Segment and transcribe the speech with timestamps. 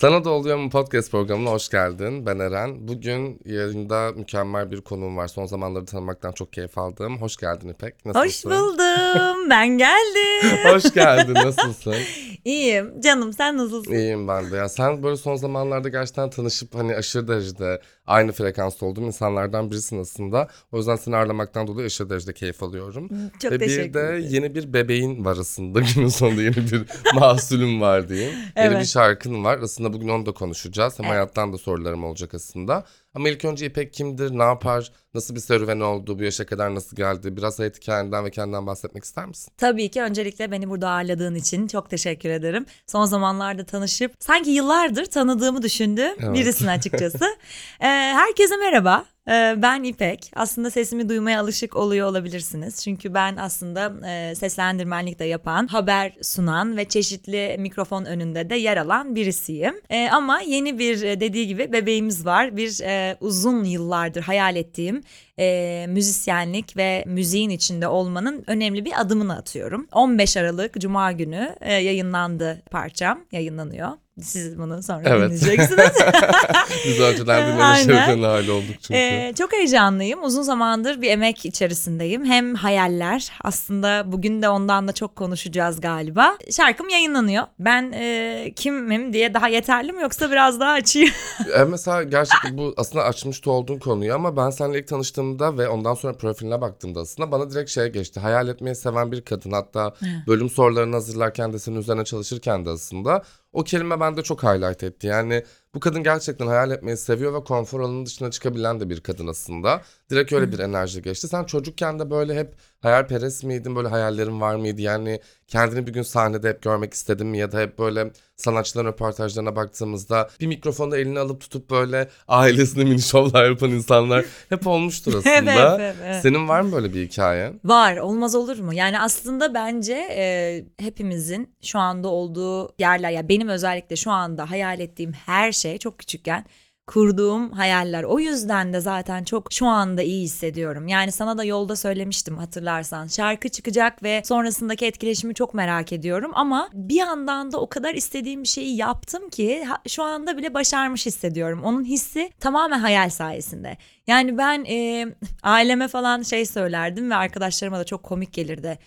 [0.00, 2.26] Sana da oluyor mu podcast programına hoş geldin.
[2.26, 2.88] Ben Eren.
[2.88, 5.28] Bugün yayında mükemmel bir konuğum var.
[5.28, 7.18] Son zamanları tanımaktan çok keyif aldım.
[7.22, 7.94] Hoş geldin İpek.
[8.06, 8.50] Hoş Nasılsın?
[8.50, 9.50] buldum.
[9.50, 10.58] Ben geldim.
[10.74, 11.34] Hoş geldin.
[11.34, 11.94] Nasılsın?
[12.44, 13.00] İyiyim.
[13.00, 13.92] Canım sen nasılsın?
[13.92, 14.56] İyiyim ben de.
[14.56, 20.00] Ya sen böyle son zamanlarda gerçekten tanışıp hani aşırı derecede aynı frekansta olduğum insanlardan birisin
[20.00, 20.48] aslında.
[20.72, 23.08] O yüzden seni ağırlamaktan dolayı aşırı derecede keyif alıyorum.
[23.42, 24.26] Çok Ve teşekkür bir de ederim.
[24.30, 25.80] yeni bir bebeğin var aslında.
[25.94, 26.82] Günün sonunda yeni bir
[27.14, 28.34] mahsulüm var diyeyim.
[28.56, 28.80] Yeni Evet.
[28.80, 29.58] bir şarkın var.
[29.62, 30.98] Aslında bugün onu da konuşacağız.
[30.98, 31.12] Hem Evet.
[31.14, 32.84] hayattan da sorularım olacak aslında.
[33.14, 36.96] Ama ilk önce İpek kimdir, ne yapar, nasıl bir serüven oldu, bu yaşa kadar nasıl
[36.96, 37.36] geldi?
[37.36, 39.52] Biraz hayat hikayenden ve kendinden bahsetmek ister misin?
[39.56, 42.66] Tabii ki öncelikle beni burada ağırladığın için çok teşekkür ederim.
[42.86, 46.34] Son zamanlarda tanışıp sanki yıllardır tanıdığımı düşündüğüm Evet.
[46.34, 47.24] birisin açıkçası.
[47.80, 49.04] Ee, herkese merhaba.
[49.28, 50.30] Ee, ben İpek.
[50.36, 52.84] Aslında sesimi duymaya alışık oluyor olabilirsiniz.
[52.84, 58.76] Çünkü ben aslında e, seslendirmenlik de yapan, haber sunan ve çeşitli mikrofon önünde de yer
[58.76, 59.74] alan birisiyim.
[59.90, 62.56] Ee, ama yeni bir e, dediği gibi bebeğimiz var.
[62.56, 65.02] Bir e, uzun yıllardır hayal ettiğim
[65.38, 69.86] e, müzisyenlik ve müziğin içinde olmanın önemli bir adımını atıyorum.
[69.92, 73.88] 15 Aralık Cuma günü e, yayınlandı parçam, yayınlanıyor.
[74.22, 75.30] Siz bunu sonra Evet.
[75.30, 75.90] dinleyeceksiniz.
[76.86, 78.94] Biz önceden şevkine hali olduk çünkü.
[78.94, 80.24] Ee, çok heyecanlıyım.
[80.24, 82.24] Uzun zamandır bir emek içerisindeyim.
[82.24, 83.32] Hem hayaller.
[83.44, 86.38] Aslında bugün de ondan da çok konuşacağız galiba.
[86.50, 87.44] Şarkım yayınlanıyor.
[87.58, 91.10] Ben e, kimim diye daha yeterli mi yoksa biraz daha açayım?
[91.60, 95.94] E, mesela gerçekten bu aslında açmış olduğun konuyu ama ben seninle ilk tanıştığımda ve ondan
[95.94, 98.20] sonra profiline baktığımda aslında bana direkt şey geçti.
[98.20, 99.94] Hayal etmeyi seven bir kadın hatta
[100.26, 105.06] bölüm sorularını hazırlarken de senin üzerine çalışırken de aslında o kelime bende çok highlight etti.
[105.06, 109.26] Yani bu kadın gerçekten hayal etmeyi seviyor ve konfor alanının dışına çıkabilen de bir kadın
[109.26, 109.82] aslında.
[110.10, 111.28] Direkt öyle bir enerji geçti.
[111.28, 113.76] Sen çocukken de böyle hep hayalperest miydin?
[113.76, 114.80] Böyle hayallerin var mıydı?
[114.80, 117.38] Yani kendini bir gün sahnede hep görmek istedin mi?
[117.38, 123.02] Ya da hep böyle sanatçıların röportajlarına baktığımızda bir mikrofonu eline alıp tutup böyle ailesine mini
[123.02, 125.30] şovlar yapan insanlar hep olmuştur aslında.
[125.36, 126.22] Evet, evet, evet.
[126.22, 127.60] Senin var mı böyle bir hikayen?
[127.64, 128.74] Var olmaz olur mu?
[128.74, 134.80] Yani aslında bence e, hepimizin şu anda olduğu yerler ya benim özellikle şu anda hayal
[134.80, 136.44] ettiğim her şey çok küçükken
[136.90, 138.02] kurduğum hayaller.
[138.02, 140.88] O yüzden de zaten çok şu anda iyi hissediyorum.
[140.88, 143.06] Yani sana da yolda söylemiştim hatırlarsan.
[143.06, 148.42] Şarkı çıkacak ve sonrasındaki etkileşimi çok merak ediyorum ama bir yandan da o kadar istediğim
[148.42, 151.64] bir şeyi yaptım ki şu anda bile başarmış hissediyorum.
[151.64, 153.76] Onun hissi tamamen hayal sayesinde.
[154.06, 155.06] Yani ben e,
[155.42, 158.78] aileme falan şey söylerdim ve arkadaşlarıma da çok komik gelirdi.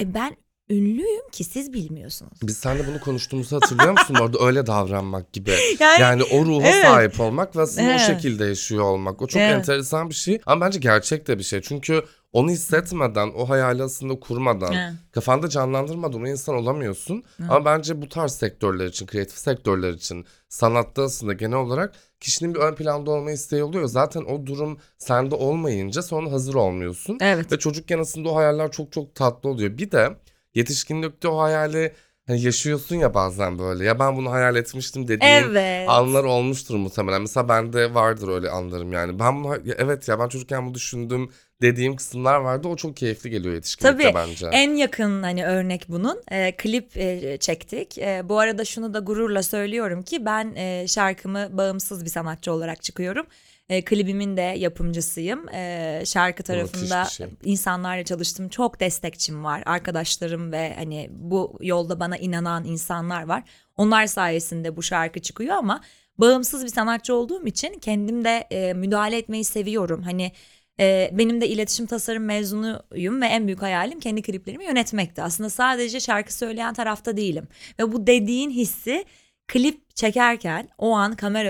[0.00, 0.36] E ben
[0.70, 2.32] ünlüyüm ki siz bilmiyorsunuz.
[2.42, 4.14] Biz seninle bunu konuştuğumuzu hatırlıyor musun?
[4.14, 5.50] Orada öyle davranmak gibi.
[5.80, 6.84] Yani, Yani o ruha Evet.
[6.84, 8.00] sahip olmak ve aslında o Evet.
[8.00, 9.22] şekilde yaşıyor olmak.
[9.22, 9.54] O çok Evet.
[9.54, 11.60] enteresan bir şey ama bence gerçek de bir şey.
[11.62, 12.02] Çünkü
[12.32, 14.92] onu hissetmeden, o hayali aslında kurmadan, Evet.
[15.12, 17.22] kafanda canlandırmadan o insan olamıyorsun.
[17.48, 22.60] Ama bence bu tarz sektörler için, kreatif sektörler için, sanatta aslında genel olarak kişinin bir
[22.60, 23.86] ön planda olma isteği oluyor.
[23.88, 27.18] Zaten o durum sende olmayınca sonra hazır olmuyorsun.
[27.20, 27.52] evet.
[27.52, 29.78] Ve çocukken aslında o hayaller çok çok tatlı oluyor.
[29.78, 30.08] Bir de
[30.58, 31.92] yetişkinlikte o hayali
[32.26, 33.84] hani yaşıyorsun ya bazen böyle.
[33.84, 35.88] Ya ben bunu hayal etmiştim dediğin Evet.
[35.88, 37.20] anlar olmuştur muhtemelen.
[37.20, 39.18] Mesela bende vardır öyle anlarım yani.
[39.18, 41.30] Ben bunu ya evet ya ben çocukken bunu düşündüm
[41.62, 42.68] dediğim kısımlar vardı.
[42.68, 44.46] O çok keyifli geliyor yetişkinlikte Tabii bence.
[44.52, 47.98] en yakın hani örnek bunun e, klip e, çektik.
[47.98, 52.82] E, bu arada şunu da gururla söylüyorum ki ben e, şarkımı bağımsız bir sanatçı olarak
[52.82, 53.26] çıkıyorum.
[53.68, 55.48] E, klibimin de yapımcısıyım.
[55.48, 57.26] E, şarkı tarafında şey.
[57.44, 58.48] insanlarla çalıştım.
[58.48, 59.62] Çok destekçim var.
[59.66, 63.42] Arkadaşlarım ve hani bu yolda bana inanan insanlar var.
[63.76, 65.80] Onlar sayesinde bu şarkı çıkıyor ama
[66.18, 70.02] bağımsız bir sanatçı olduğum için kendim de e, müdahale etmeyi seviyorum.
[70.02, 70.32] Hani
[70.80, 75.22] ee, benim de iletişim tasarım mezunuyum ve en büyük hayalim kendi kliplerimi yönetmekti.
[75.22, 77.48] Aslında sadece şarkı söyleyen tarafta değilim.
[77.78, 79.04] Ve bu dediğin hissi
[79.48, 81.48] klip çekerken o an kamera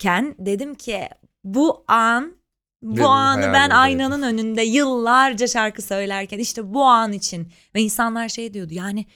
[0.00, 1.08] önündeyken dedim ki
[1.44, 2.40] bu an
[2.82, 7.52] bu Benim anı ben aynanın önünde yıllarca şarkı söylerken işte bu an için.
[7.74, 9.06] Ve insanlar şey diyordu yani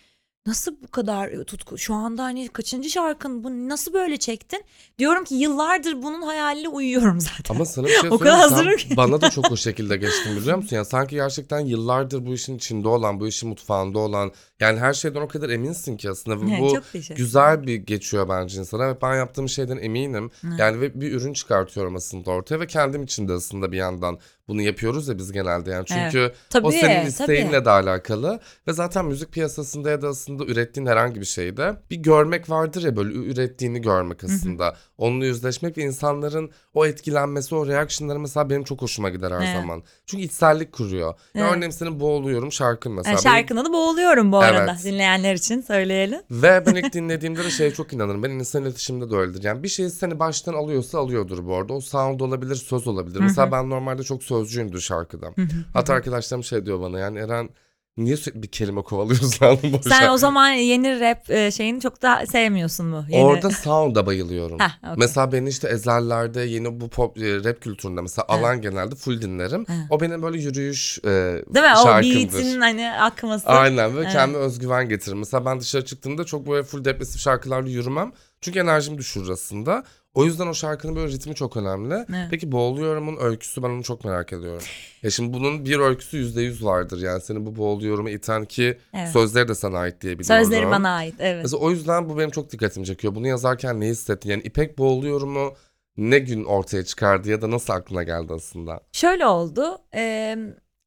[0.46, 4.64] nasıl bu kadar tutku şu anda hani kaçıncı şarkın bu nasıl böyle çektin
[4.98, 7.54] diyorum ki yıllardır bunun hayaliyle uyuyorum zaten.
[7.54, 8.96] Ama sana bir şey O kadar hazırım ki.
[8.96, 10.76] Bana da çok o şekilde geçtin biliyor musun?
[10.76, 15.20] Yani sanki gerçekten yıllardır bu işin içinde olan, bu işin mutfağında olan yani her şeyden
[15.20, 16.40] o kadar eminsin ki aslında.
[16.40, 18.84] Ve Evet, bu güzel bir geçiyor bence insana.
[18.84, 20.30] Evet ben yaptığım şeyden eminim.
[20.58, 24.18] Yani ve bir ürün çıkartıyorum aslında ortaya ve kendim için de aslında bir yandan
[24.48, 25.86] bunu yapıyoruz ya biz genelde yani.
[25.86, 27.08] Çünkü Tabii, o senin tabii.
[27.08, 31.96] isteğinle de alakalı ve zaten müzik piyasasında ya da aslında ürettiğin herhangi bir şeyde bir
[31.96, 34.76] görmek vardır ya böyle ürettiğini görmek aslında.
[34.98, 39.56] Onunla yüzleşmek ve insanların o etkilenmesi, o reactionları mesela benim çok hoşuma gider her Evet.
[39.60, 39.82] zaman.
[40.06, 41.08] Çünkü içsellik kuruyor.
[41.34, 41.56] Ya Evet.
[41.56, 43.10] örneğin senin boğuluyorum şarkın mesela.
[43.12, 44.84] Yani Benim- şarkının adı boğuluyorum bu arada Evet.
[44.84, 46.20] dinleyenler için söyleyelim.
[46.30, 48.22] Ve ben ilk dinlediğimde de şeye çok inanırım.
[48.22, 49.42] Ben insan iletişimde de öyledir.
[49.42, 51.72] Yani bir şey seni baştan alıyorsa alıyordur bu arada.
[51.72, 53.20] O sound olabilir, söz olabilir.
[53.20, 55.26] Mesela ben normalde çok sözcüyümdür şarkıda.
[55.72, 57.48] Hatta arkadaşlarım şey diyor bana yani Eren
[57.96, 60.12] niye sürekli bir kelime kovalıyorsun lan bu Sen şarkı?
[60.12, 63.04] o zaman yeni rap e, şeyini çok da sevmiyorsun mu?
[63.08, 63.24] Yeni...
[63.24, 64.58] Orada sound'a bayılıyorum.
[64.58, 64.94] Heh, okey.
[64.96, 69.66] Mesela beni işte ezellerde yeni bu pop e, rap kültüründe mesela alan genelde full dinlerim.
[69.90, 71.08] O benim böyle yürüyüş e,
[71.54, 71.72] Değil mi?
[71.80, 72.16] O şarkımdır.
[72.16, 73.46] beat'in hani akması.
[73.46, 75.16] Aynen ve kendime özgüven getirir.
[75.16, 78.12] Mesela ben dışarı çıktığımda çok böyle full depresif şarkılarla yürümem.
[78.40, 79.84] Çünkü enerjimi düşürür aslında.
[80.14, 81.94] O yüzden o şarkının böyle ritmi çok önemli.
[81.94, 82.26] Evet.
[82.30, 84.62] Peki Boğuluyorum'un öyküsü ben onu çok merak ediyorum.
[85.02, 87.02] Ya şimdi bunun bir öyküsü yüzde yüz vardır.
[87.02, 89.08] Yani seni bu Boğuluyorum'a iten ki Evet.
[89.08, 90.44] sözleri de sana ait diye biliyorum.
[90.44, 91.14] Sözleri bana ait.
[91.18, 91.42] Evet.
[91.42, 93.14] Mesela o yüzden bu benim çok dikkatimi çekiyor.
[93.14, 94.30] Bunu yazarken ne hissettin?
[94.30, 95.54] Yani İpek Boğuluyorum'u
[95.96, 98.80] ne gün ortaya çıkardı ya da nasıl aklına geldi aslında?
[98.92, 99.78] Şöyle oldu.
[99.94, 100.36] E,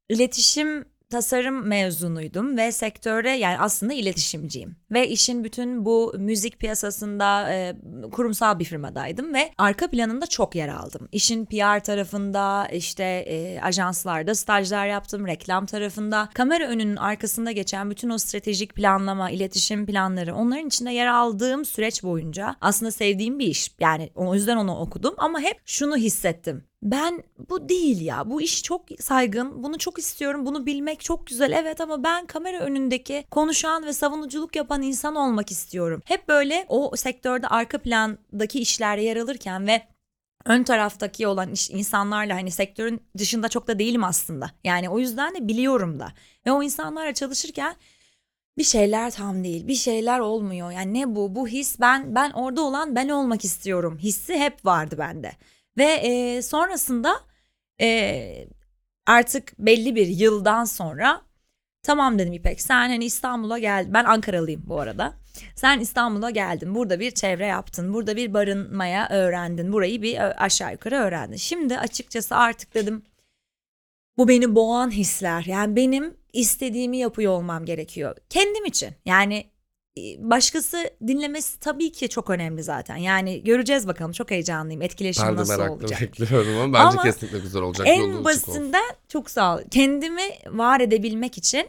[0.08, 4.76] iletişim tasarım mezunuydum ve sektörde yani aslında iletişimciyim.
[4.90, 7.76] Ve işin bütün bu müzik piyasasında e,
[8.12, 11.08] kurumsal bir firmadaydım ve arka planında çok yer aldım.
[11.12, 16.28] İşin PR tarafında işte e, ajanslarda stajlar yaptım, reklam tarafında.
[16.34, 22.02] Kamera önünün arkasında geçen bütün o stratejik planlama, iletişim planları onların içinde yer aldığım süreç
[22.02, 23.70] boyunca aslında sevdiğim bir iş.
[23.80, 26.64] Yani o yüzden onu okudum ama hep şunu hissettim.
[26.82, 28.30] Ben bu değil ya.
[28.30, 29.62] Bu iş çok saygın.
[29.62, 30.46] Bunu çok istiyorum.
[30.46, 31.52] Bunu bilmek çok güzel.
[31.52, 36.02] Evet ama ben kamera önündeki konuşan ve savunuculuk yapan insan olmak istiyorum.
[36.04, 39.82] Hep böyle o sektörde arka plandaki işlerde yer alırken ve
[40.44, 44.50] ön taraftaki olan iş, insanlarla hani sektörün dışında çok da değilim aslında.
[44.64, 46.12] Yani o yüzden de biliyorum da.
[46.46, 47.76] Ve o insanlarla çalışırken
[48.58, 49.66] bir şeyler tam değil.
[49.68, 50.70] Bir şeyler olmuyor.
[50.70, 51.34] Yani ne bu?
[51.34, 53.98] Bu his ben ben orada olan ben olmak istiyorum.
[53.98, 55.32] Hissi hep vardı bende.
[55.78, 57.20] Ve e, sonrasında
[57.80, 58.48] e,
[59.06, 61.22] artık belli bir yıldan sonra
[61.82, 63.94] tamam dedim İpek sen hani İstanbul'a gel.
[63.94, 65.14] Ben Ankaralıyım bu arada.
[65.54, 66.74] Sen İstanbul'a geldin.
[66.74, 67.94] Burada bir çevre yaptın.
[67.94, 69.72] Burada bir barınmaya öğrendin.
[69.72, 71.36] Burayı bir aşağı yukarı öğrendin.
[71.36, 73.02] Şimdi açıkçası artık dedim
[74.18, 75.44] bu beni boğan hisler.
[75.46, 78.16] Yani benim istediğimi yapıyor olmam gerekiyor.
[78.30, 78.90] Kendim için.
[79.04, 79.44] Yani
[80.18, 82.96] başkası dinlemesi tabii ki çok önemli zaten.
[82.96, 84.12] Yani göreceğiz bakalım.
[84.12, 84.82] Çok heyecanlıyım.
[84.82, 86.00] Etkileşim Ben de nasıl merakla olacak.
[86.00, 87.86] bekliyorum ama bence Ama kesinlikle güzel olacak.
[87.90, 89.60] En basitinden çok sağ ol.
[89.70, 91.68] Kendimi var edebilmek için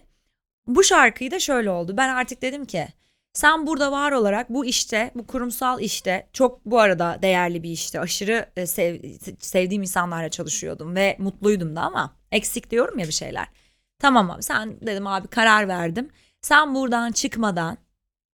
[0.67, 1.97] bu şarkıyı da şöyle oldu.
[1.97, 2.87] Ben artık dedim ki
[3.33, 7.99] sen burada var olarak bu işte, bu kurumsal işte çok bu arada değerli bir işte.
[7.99, 13.47] Aşırı e, sev- sevdiğim insanlarla çalışıyordum ve mutluydum da ama eksik diyorum ya bir şeyler.
[13.99, 16.09] Tamam abi sen dedim abi karar verdim.
[16.41, 17.77] Sen buradan çıkmadan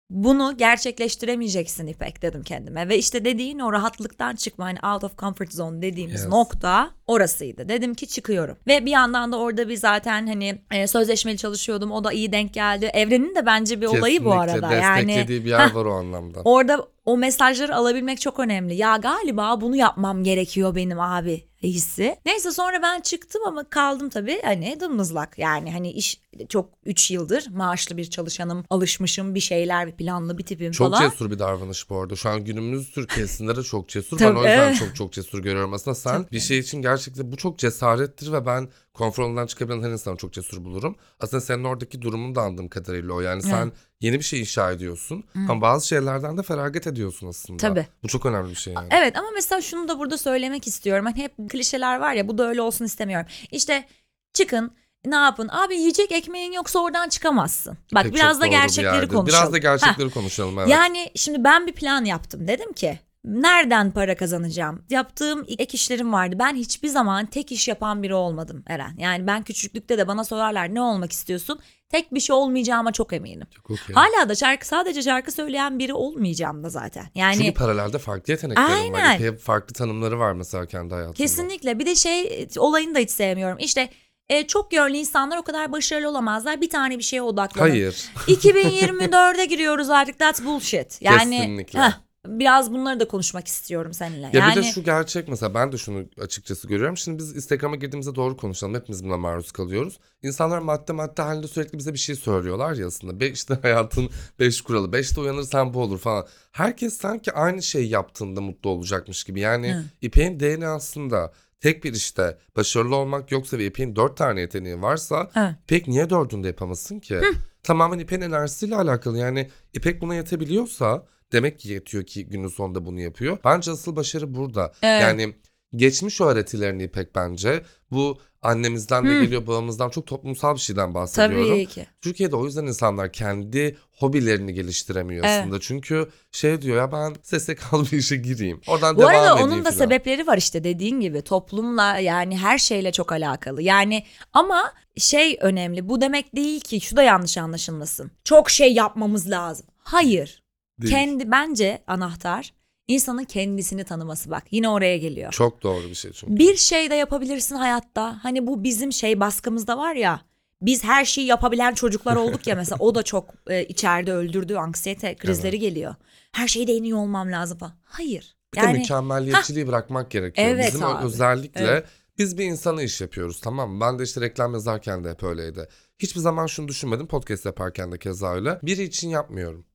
[0.10, 2.90] bunu gerçekleştiremeyeceksin İpek dedim kendime.
[2.90, 6.30] Ve işte dediğin o rahatlıktan çıkma hani out of comfort zone dediğimiz Yes.
[6.30, 7.70] nokta orasıydı.
[7.70, 8.58] Dedim ki çıkıyorum.
[8.68, 11.92] Ve bir yandan da orada bir zaten hani e, sözleşmeli çalışıyordum.
[11.92, 12.90] O da iyi denk geldi.
[12.94, 14.74] Evrenin de bence bir olayı bu Kesinlikle arada.
[14.74, 16.42] Yani desteklediği bir yer var o anlamda.
[16.46, 18.76] orada o mesajları alabilmek çok önemli.
[18.76, 22.16] Ya galiba bunu yapmam gerekiyor benim abi hissi.
[22.26, 25.40] Neyse sonra ben çıktım ama kaldım tabii hani dımdızlak.
[25.40, 28.66] Yani hani iş çok 3 yıldır maaşlı bir çalışanım.
[28.70, 31.10] Alışmışım bir şeyler bir planlı bir tipim Çok falan.
[31.10, 32.16] cesur bir davranış bu arada.
[32.16, 34.18] Şu an günümüz Türkiye'sinde de çok cesur.
[34.18, 35.74] Tabii, ben o yüzden çok çok cesur görüyorum.
[35.74, 39.90] Aslında sen bir şey için gerçekten bu çok cesarettir ve ben konfor alanından çıkabilen her
[39.90, 40.96] insanı çok cesur bulurum.
[41.20, 43.22] Aslında senin oradaki durumunu da anladığım kadarıyla o.
[43.22, 47.58] Yani sen yeni bir şey inşa ediyorsun ama bazı şeylerden de feragat ediyorsun aslında.
[47.58, 47.88] Tabii.
[48.04, 48.88] Bu çok önemli bir şey yani.
[48.92, 51.06] Evet ama mesela şunu da burada söylemek istiyorum.
[51.06, 53.28] Hani hep klişeler var ya bu da öyle olsun istemiyorum.
[53.52, 53.86] İşte
[54.34, 54.72] çıkın
[55.06, 55.50] ne yapın?
[55.52, 57.78] Abi yiyecek ekmeğin yoksa oradan çıkamazsın.
[57.96, 59.08] Bak Pek biraz da bir gerçekleri yerde.
[59.08, 59.28] konuşalım.
[59.28, 60.70] Biraz da gerçekleri konuşalım evet.
[60.70, 62.48] Yani şimdi ben bir plan yaptım.
[62.48, 64.86] Dedim ki nereden para kazanacağım?
[64.90, 66.36] Yaptığım ek işlerim vardı.
[66.40, 68.96] Ben hiçbir zaman tek iş yapan biri olmadım Eren.
[68.98, 71.60] Yani ben küçüklükte de bana sorarlar ne olmak istiyorsun?
[71.90, 73.48] Tek bir şey olmayacağıma çok eminim.
[73.56, 73.96] Çok okey.
[73.96, 77.06] Hala da şarkı sadece şarkı söyleyen biri olmayacağım da zaten.
[77.16, 79.00] Yani Çünkü paralelde farklı yeteneklerin var.
[79.00, 79.16] Aynen.
[79.16, 81.14] Epey farklı tanımları var mesela kendi hayatında.
[81.18, 81.80] Kesinlikle.
[81.80, 83.58] Bir de şey olayını da hiç sevmiyorum.
[83.60, 83.90] İşte
[84.30, 86.62] e, çok yönlü insanlar o kadar başarılı olamazlar.
[86.62, 87.70] Bir tane bir şeye odaklanın.
[87.70, 88.10] Hayır.
[88.28, 90.20] 2024'e giriyoruz artık.
[90.20, 90.98] That's bullshit.
[91.02, 91.80] Yani Kesinlikle.
[91.80, 91.92] heh,
[92.28, 94.22] biraz bunları da konuşmak istiyorum seninle.
[94.22, 96.98] Ya yani bir de şu gerçek mesela ben de şunu açıkçası görüyorum.
[96.98, 98.76] Şimdi biz Instagram'a girdiğimizde doğru konuşalım.
[98.76, 100.00] Hepimiz buna maruz kalıyoruz.
[100.24, 103.20] İnsanlar madde madde halinde sürekli bize bir şey söylüyorlar ya aslında.
[103.20, 104.10] Be işte hayatın
[104.40, 104.94] beş kuralı.
[104.94, 106.28] Beşte uyanırsan bu olur falan.
[106.52, 109.40] Herkes sanki aynı şeyi yaptığında mutlu olacakmış gibi.
[109.40, 109.84] Yani Hı.
[110.02, 115.56] İpek'in DNA'sında tek bir işte başarılı olmak yoksa ve İpek'in dört tane yeteneği varsa Evet.
[115.64, 117.22] İpek niye dördünü de yapamasın ki?
[117.64, 119.18] Tamamen İpek'in enerjisiyle alakalı.
[119.18, 123.38] Yani İpek buna yetebiliyorsa demek ki yetiyor ki günün sonunda bunu yapıyor.
[123.46, 124.74] Bence asıl başarı burada.
[124.82, 125.02] Evet.
[125.02, 125.36] Yani
[125.76, 131.48] geçmiş öğretilerini İpek bence bu annemizden de geliyor babamızdan çok toplumsal bir şeyden bahsediyorum.
[131.50, 131.86] Tabii ki.
[132.02, 135.40] Türkiye'de o yüzden insanlar kendi hobilerini geliştiremiyor Evet.
[135.42, 135.60] aslında.
[135.60, 138.62] Çünkü şey diyor ya ben SSK'lı bir işe gireyim.
[138.68, 139.78] Oradan Bu devam arada edeyim onun da falan.
[139.78, 143.62] sebepleri var işte dediğin gibi toplumla yani her şeyle çok alakalı.
[143.62, 148.12] Yani ama şey önemli bu demek değil ki şu da yanlış anlaşılmasın.
[148.24, 149.66] Çok şey yapmamız lazım.
[149.78, 150.39] Hayır.
[150.82, 150.94] Değil.
[150.94, 152.54] Kendi bence anahtar
[152.88, 154.44] insanın kendisini tanıması bak.
[154.52, 155.32] Yine oraya geliyor.
[155.32, 156.38] Çok doğru bir şey çünkü.
[156.38, 158.20] Bir şey de yapabilirsin hayatta.
[158.24, 160.22] Hani bu bizim şey baskımızda var ya.
[160.62, 165.16] Biz her şeyi yapabilen çocuklar olduk ya mesela o da çok e, içeride öldürdü anksiyete
[165.16, 165.96] krizleri geliyor.
[166.32, 167.74] Her şeyde en iyi olmam lazım falan.
[167.84, 168.36] Hayır.
[168.56, 170.48] Bir de mükemmelliyetçiliği bırakmak gerekiyor.
[170.48, 171.06] Evet Bizim abi.
[171.06, 171.86] özellikle Evet.
[172.18, 173.82] biz bir insana iş yapıyoruz tamam mı?
[173.82, 175.68] Ben de işte reklam yazarken de hep öyleydi.
[176.00, 178.60] Hiçbir zaman şunu düşünmedim podcast yaparken de keza öyle.
[178.64, 179.66] Biri için yapmıyorum.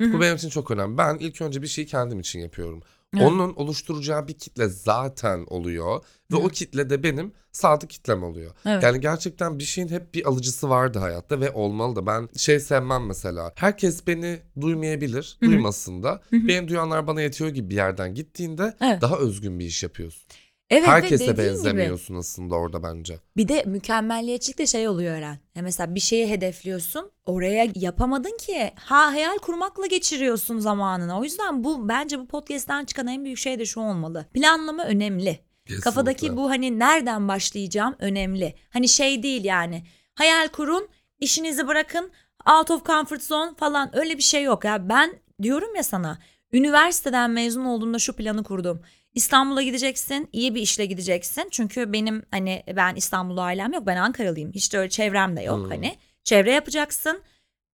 [0.00, 0.98] Bu benim için çok önemli.
[0.98, 2.82] Ben ilk önce bir şeyi kendim için yapıyorum.
[3.14, 3.26] Evet.
[3.26, 8.50] Onun oluşturacağı bir kitle zaten oluyor ve o kitle de benim sadık kitlem oluyor.
[8.66, 8.82] Evet.
[8.82, 12.06] Yani gerçekten bir şeyin hep bir alıcısı vardı hayatta ve olmalı da.
[12.06, 13.52] Ben şey sevmem mesela.
[13.56, 16.22] Herkes beni duymayabilir, duymasın da.
[16.32, 19.02] Beni duyanlar bana yetiyor gibi bir yerden gittiğinde Evet.
[19.02, 20.22] daha özgün bir iş yapıyorsun.
[20.70, 23.18] Evet ve Herkese dediğin gibi, benzemiyorsun aslında orada bence.
[23.36, 25.38] Bir de mükemmelliyetçilik de şey oluyor Eren.
[25.54, 27.10] Ya mesela bir şeyi hedefliyorsun.
[27.26, 28.70] Oraya yapamadın ki.
[28.76, 31.18] Ha hayal kurmakla geçiriyorsun zamanını.
[31.18, 34.26] O yüzden bu bence bu podcast'ten çıkan en büyük şey de şu olmalı.
[34.34, 35.38] Planlama önemli.
[35.64, 35.84] Kesinlikle.
[35.84, 38.54] Kafadaki bu hani nereden başlayacağım önemli.
[38.70, 39.82] Hani şey değil yani.
[40.14, 40.88] Hayal kurun,
[41.20, 42.10] işinizi bırakın,
[42.58, 44.64] out of comfort zone falan öyle bir şey yok.
[44.64, 46.18] Ya ben diyorum ya sana,
[46.52, 48.80] üniversiteden mezun olduğumda şu planı kurdum.
[49.14, 51.48] İstanbul'a gideceksin, iyi bir işle gideceksin.
[51.50, 54.52] Çünkü benim hani ben İstanbul'da ailem yok, ben Ankaralıyım.
[54.52, 55.68] Hiç de öyle çevrem de yok Hmm.
[55.70, 55.96] hani.
[56.24, 57.22] Çevre yapacaksın,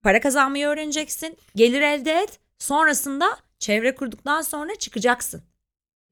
[0.02, 2.38] para kazanmayı öğreneceksin, gelir elde et.
[2.59, 3.26] Sonrasında
[3.59, 5.43] çevre kurduktan sonra çıkacaksın.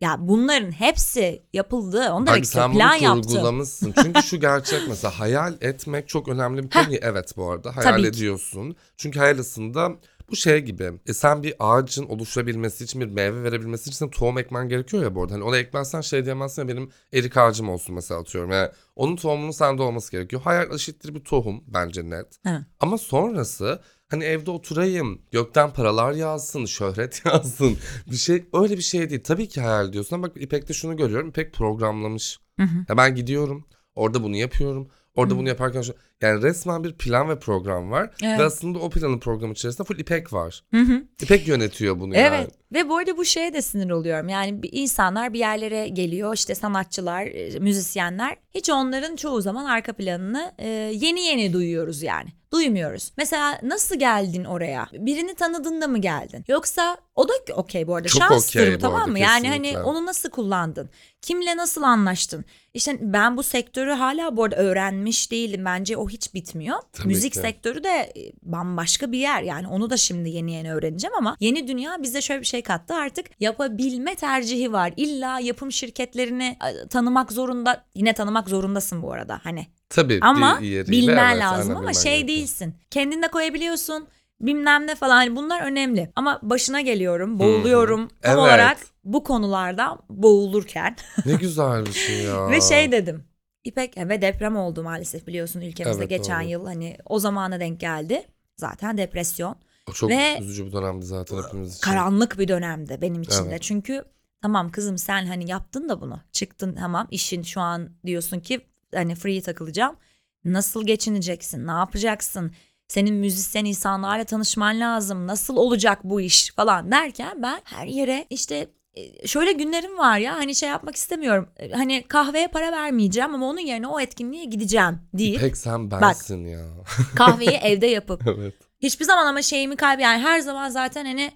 [0.01, 2.11] Ya bunların hepsi yapıldı.
[2.13, 2.73] Onu demek sen.
[2.73, 3.65] Plan yaptım.
[4.03, 6.85] Çünkü şu gerçek mesela hayal etmek çok önemli bir konu.
[7.03, 8.09] evet bu arada hayal Tabii ki.
[8.09, 8.77] ediyorsun.
[8.97, 9.93] Çünkü hayal aslında
[10.33, 10.93] bu şey gibi.
[11.07, 15.23] E sen bir ağacın oluşabilmesi için bir meyve verebilmesi için tohum ekmen gerekiyor ya bu
[15.23, 15.35] arada.
[15.35, 18.51] Hani ona ekmezsen şey diyemezsin ya benim erik ağacım olsun mesela atıyorum.
[18.51, 20.43] Yani onun tohumunun sende olması gerekiyor.
[20.43, 22.39] Hayal eşittir bir tohum bence net.
[22.47, 22.61] Evet.
[22.81, 27.79] Ama sonrası hani evde oturayım, gökten paralar yağsın, şöhret yağsın.
[28.11, 29.23] Bir şey öyle bir şey değil.
[29.25, 31.29] Tabii ki hayal diyorsun ama bak İpek'te şunu görüyorum.
[31.29, 32.39] İpek programlamış.
[32.59, 32.77] Hı hı.
[32.89, 34.89] Ya ben gidiyorum, orada bunu yapıyorum.
[35.15, 38.11] Orada bunu yaparken şu, yani resmen bir plan ve program var.
[38.23, 38.39] Evet.
[38.39, 40.65] Ve aslında o planın program içerisinde full İpek var.
[40.71, 41.03] Hı hı.
[41.23, 42.49] İpek yönetiyor bunu Evet yani.
[42.73, 44.29] ve bu arada bu şeye de sinir oluyorum.
[44.29, 48.37] Yani insanlar bir yerlere geliyor işte sanatçılar, e, müzisyenler.
[48.55, 52.29] Hiç onların çoğu zaman arka planını e, yeni yeni duyuyoruz yani.
[52.53, 53.13] Duymuyoruz.
[53.17, 54.89] Mesela nasıl geldin oraya?
[54.93, 56.45] Birini tanıdığında mı geldin?
[56.49, 59.19] Yoksa o da okey bu arada Çok şanstır okey bu tamam arada, mı?
[59.19, 59.75] Yani kesinlikle.
[59.75, 60.91] hani onu nasıl kullandın?
[61.23, 62.45] Kimle nasıl anlaştın?
[62.75, 65.65] İşte ben bu sektörü hala bu arada öğrenmiş değilim.
[65.65, 66.79] Bence o hiç bitmiyor.
[66.93, 67.39] Tabii Müzik ki.
[67.39, 69.43] sektörü de e, bambaşka bir yer.
[69.43, 72.95] Yani onu da şimdi yeni yeni öğreneceğim ama yeni dünya bize şöyle bir şey kattı.
[72.95, 74.93] Artık yapabilme tercihi var.
[74.97, 77.85] İlla yapım şirketlerini e, tanımak zorunda.
[77.95, 79.41] Yine tanımak zorundasın bu arada.
[79.43, 82.29] Hani Tabii ama bir yeriyle, bilmen evet, lazım ama şey gerekiyor.
[82.29, 82.75] değilsin.
[82.91, 84.09] Kendin de koyabiliyorsun.
[84.43, 86.13] Bilmem ne falan Hani bunlar önemli.
[86.17, 88.09] Ama başına geliyorum, boğuluyorum.
[88.09, 88.39] Tam Evet.
[88.39, 90.97] olarak bu konularda boğulurken
[91.27, 92.49] Ne güzel bir şey ya.
[92.51, 93.25] ve şey dedim.
[93.65, 96.49] İpek ve deprem oldu maalesef biliyorsun ülkemizde Evet, geçen doğru.
[96.51, 98.23] yıl hani o zamana denk geldi.
[98.57, 99.57] Zaten depresyon.
[99.91, 101.81] O çok ve- üzücü bir dönemdi zaten hepimiz için.
[101.81, 103.49] Karanlık bir dönemde benim için de.
[103.49, 103.63] Evet.
[103.63, 104.05] Çünkü
[104.43, 106.21] tamam kızım sen hani yaptın da bunu.
[106.33, 108.61] Çıktın tamam işin şu an diyorsun ki
[108.95, 109.97] hani free takılacağım.
[110.45, 111.67] Nasıl geçineceksin?
[111.67, 112.53] Ne yapacaksın?
[112.89, 115.27] Senin müzisyen insanlarla tanışman lazım.
[115.27, 120.35] Nasıl olacak bu iş falan derken ben her yere işte e, şöyle günlerim var ya
[120.35, 121.49] hani şey yapmak istemiyorum.
[121.57, 126.45] E, Hani kahveye para vermeyeceğim ama onun yerine o etkinliğe gideceğim deyip İpek sen bensin
[126.47, 126.65] ya.
[127.17, 128.55] kahveyi evde yapıp evet.
[128.81, 131.31] hiçbir zaman ama şeyimi kaybı yani her zaman zaten hani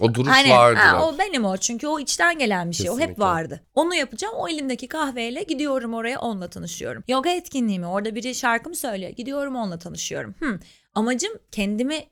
[0.00, 0.80] O duruş Hani vardır.
[0.80, 3.22] ha, o benim o çünkü o içten gelen bir şey o hep Kesinlikle.
[3.24, 3.60] vardı.
[3.74, 7.04] Onu yapacağım o elimdeki kahveyle gidiyorum oraya onunla tanışıyorum.
[7.08, 10.34] Yoga etkinliğimi orada biri şarkı mı söylüyor gidiyorum onunla tanışıyorum.
[10.38, 10.58] Hmm.
[10.96, 12.04] Amacım kendimi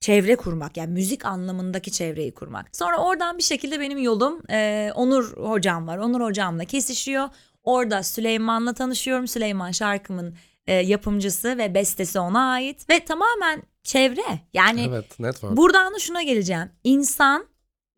[0.00, 2.76] çevre kurmak yani müzik anlamındaki çevreyi kurmak.
[2.76, 5.98] Sonra oradan bir şekilde benim yolum e, Onur hocam var.
[5.98, 7.28] Onur hocamla kesişiyor.
[7.62, 9.28] Orada Süleyman'la tanışıyorum.
[9.28, 10.34] Süleyman şarkımın
[10.66, 14.40] e, yapımcısı ve bestesi ona ait ve tamamen çevre.
[14.52, 15.56] Yani Evet network.
[15.56, 16.70] Buradan da şuna geleceğim.
[16.84, 17.46] İnsan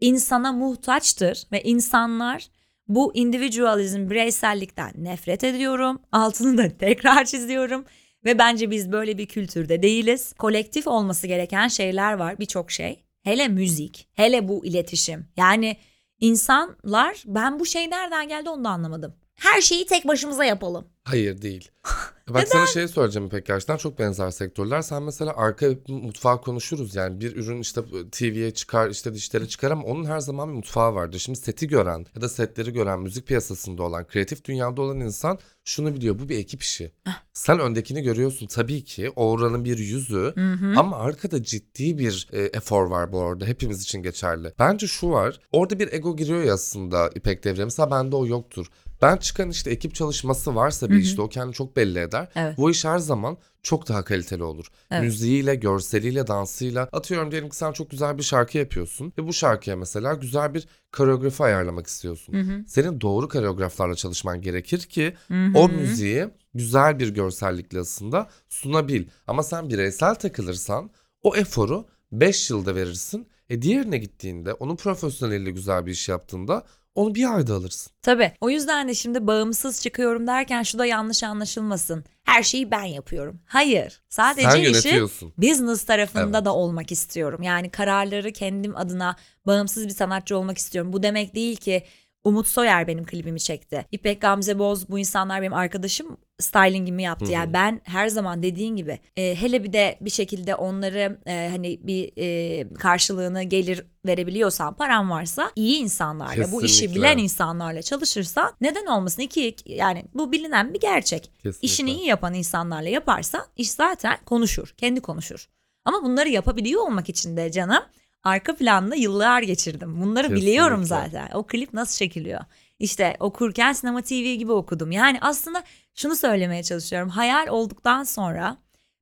[0.01, 2.49] insana muhtaçtır ve insanlar
[2.89, 6.03] Bu individualizm, bireysellikten nefret ediyorum.
[6.13, 7.85] Altını da tekrar çiziyorum.
[8.25, 10.33] Ve bence biz böyle bir kültürde değiliz.
[10.33, 13.05] Kolektif olması gereken şeyler var birçok şey.
[13.23, 15.29] Hele müzik, hele bu iletişim.
[15.37, 15.77] Yani
[16.21, 19.15] insanlar ben bu şey nereden geldi onu da anlamadım.
[19.35, 20.92] Her şeyi tek başımıza yapalım.
[21.05, 21.71] Hayır değil.
[22.29, 24.83] Bak sana şey söyleyeceğim İpek gerçekten çok benzer sektörler.
[24.83, 27.81] Sen mesela arka mutfağı konuşuruz yani bir ürün işte
[28.13, 31.19] TV'ye çıkar işte dişlere çıkar ama onun her zaman bir mutfağı vardır.
[31.19, 35.95] Şimdi seti gören ya da setleri gören müzik piyasasında olan kreatif dünyada olan insan şunu
[35.95, 36.93] biliyor bu bir ekip işi.
[37.33, 40.33] Sen öndekini görüyorsun tabii ki oranın bir yüzü
[40.77, 44.53] ama arkada ciddi bir e, efor var bu arada hepimiz için geçerli.
[44.59, 48.67] Bence şu var orada bir ego giriyor ya aslında İpek Devre mesela bende o yoktur.
[49.03, 52.29] Ben çıkan işte ekip çalışması varsa bir işte o kendini çok belli eder.
[52.35, 52.59] Evet.
[52.59, 54.67] Bu iş her zaman çok daha kaliteli olur.
[54.91, 55.03] Evet.
[55.03, 56.89] Müziğiyle, görseliyle, dansıyla.
[56.93, 60.67] Atıyorum diyelim ki sen çok güzel bir şarkı yapıyorsun ve bu şarkıya mesela güzel bir
[60.93, 62.65] koreografi ayarlamak istiyorsun.
[62.69, 65.15] Senin doğru koreograflarla çalışman gerekir ki
[65.55, 69.07] o müziği güzel bir görsellikle aslında sunabil.
[69.27, 70.91] Ama sen bireysel takılırsan
[71.23, 73.29] o eforu 5 yılda verirsin.
[73.51, 76.65] E diğerine gittiğinde onun profesyoneliyle güzel bir iş yaptığında
[76.95, 77.93] onu bir ayda alırsın.
[78.03, 78.33] Tabii.
[78.41, 82.05] O yüzden de şimdi bağımsız çıkıyorum derken şu da yanlış anlaşılmasın.
[82.25, 83.41] Her şeyi ben yapıyorum.
[83.47, 84.03] Hayır.
[84.09, 85.03] Sadece Sen işi
[85.39, 86.45] business tarafında Evet.
[86.45, 87.43] da olmak istiyorum.
[87.43, 90.93] Yani kararları kendim adına bağımsız bir sanatçı olmak istiyorum.
[90.93, 91.83] Bu demek değil ki
[92.25, 93.87] Umut Soyer benim klibimi çekti.
[93.93, 97.33] İpek Gamze Boz bu insanlar benim arkadaşım stylingimi yaptı.
[97.33, 101.81] Yani ben her zaman dediğin gibi e, hele bir de bir şekilde onları e, hani
[101.83, 107.01] bir e, karşılığını gelir verebiliyorsan param varsa iyi insanlarla bu işi Kesinlikle.
[107.01, 111.31] bilen insanlarla çalışırsan neden olmasın iki yani bu bilinen bir gerçek.
[111.43, 111.67] Kesinlikle.
[111.67, 115.49] İşini iyi yapan insanlarla yaparsan iş zaten konuşur kendi konuşur.
[115.85, 117.83] Ama bunları yapabiliyor olmak için de canım
[118.23, 120.01] arka planda yıllar geçirdim.
[120.01, 120.47] Bunları Kesinlikle.
[120.47, 121.29] biliyorum zaten.
[121.35, 122.41] O klip nasıl çekiliyor?
[122.79, 124.93] İşte okurken sinema TV gibi okudum.
[124.93, 125.65] Yani aslında
[125.95, 127.09] şunu söylemeye çalışıyorum.
[127.09, 128.57] Hayal olduktan sonra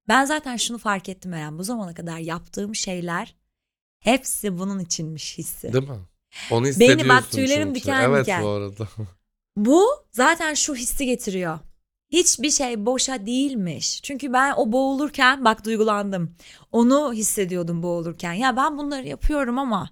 [0.09, 1.59] ben zaten şunu fark ettim Eren.
[1.59, 3.35] Bu zamana kadar yaptığım şeyler
[3.99, 5.73] hepsi bunun içinmiş hissi.
[5.73, 5.99] Değil mi?
[6.51, 7.81] Onu hissediyorsun bak tüylerim çünkü.
[7.81, 8.43] diken evet, diken.
[8.43, 8.89] bu arada.
[9.57, 11.59] Bu zaten şu hissi getiriyor.
[12.11, 14.03] Hiçbir şey boşa değilmiş.
[14.03, 16.37] Çünkü ben o boğulurken bak duygulandım.
[16.73, 18.33] Onu hissediyordum boğulurken.
[18.33, 19.91] Ya ben bunları yapıyorum ama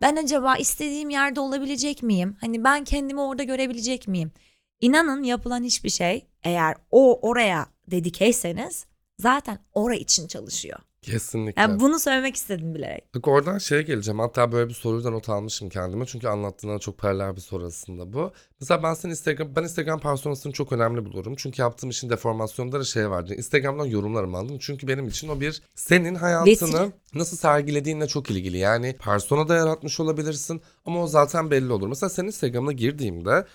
[0.00, 2.36] ben acaba istediğim yerde olabilecek miyim?
[2.40, 4.32] Hani ben kendimi orada görebilecek miyim?
[4.80, 8.86] İnanın yapılan hiçbir şey eğer o oraya dedikeyseniz
[9.18, 10.78] zaten ora için çalışıyor.
[11.02, 11.62] Kesinlikle.
[11.62, 13.14] Yani bunu söylemek istedim bilerek.
[13.14, 14.18] Bak oradan şeye geleceğim.
[14.18, 16.06] Hatta böyle bir soruyu da not almışım kendime.
[16.06, 18.32] Çünkü anlattığına çok paralel bir soru aslında bu.
[18.60, 21.34] Mesela ben senin Instagram, ben Instagram personasını çok önemli bulurum.
[21.36, 23.34] Çünkü yaptığım işin deformasyonunda da şey vardı.
[23.34, 24.58] Instagram'dan yorumlarım aldım.
[24.60, 28.58] Çünkü benim için o bir senin hayatını nasıl sergilediğinle çok ilgili.
[28.58, 31.88] Yani persona da yaratmış olabilirsin ama o zaten belli olur.
[31.88, 33.46] Mesela senin Instagram'ına girdiğimde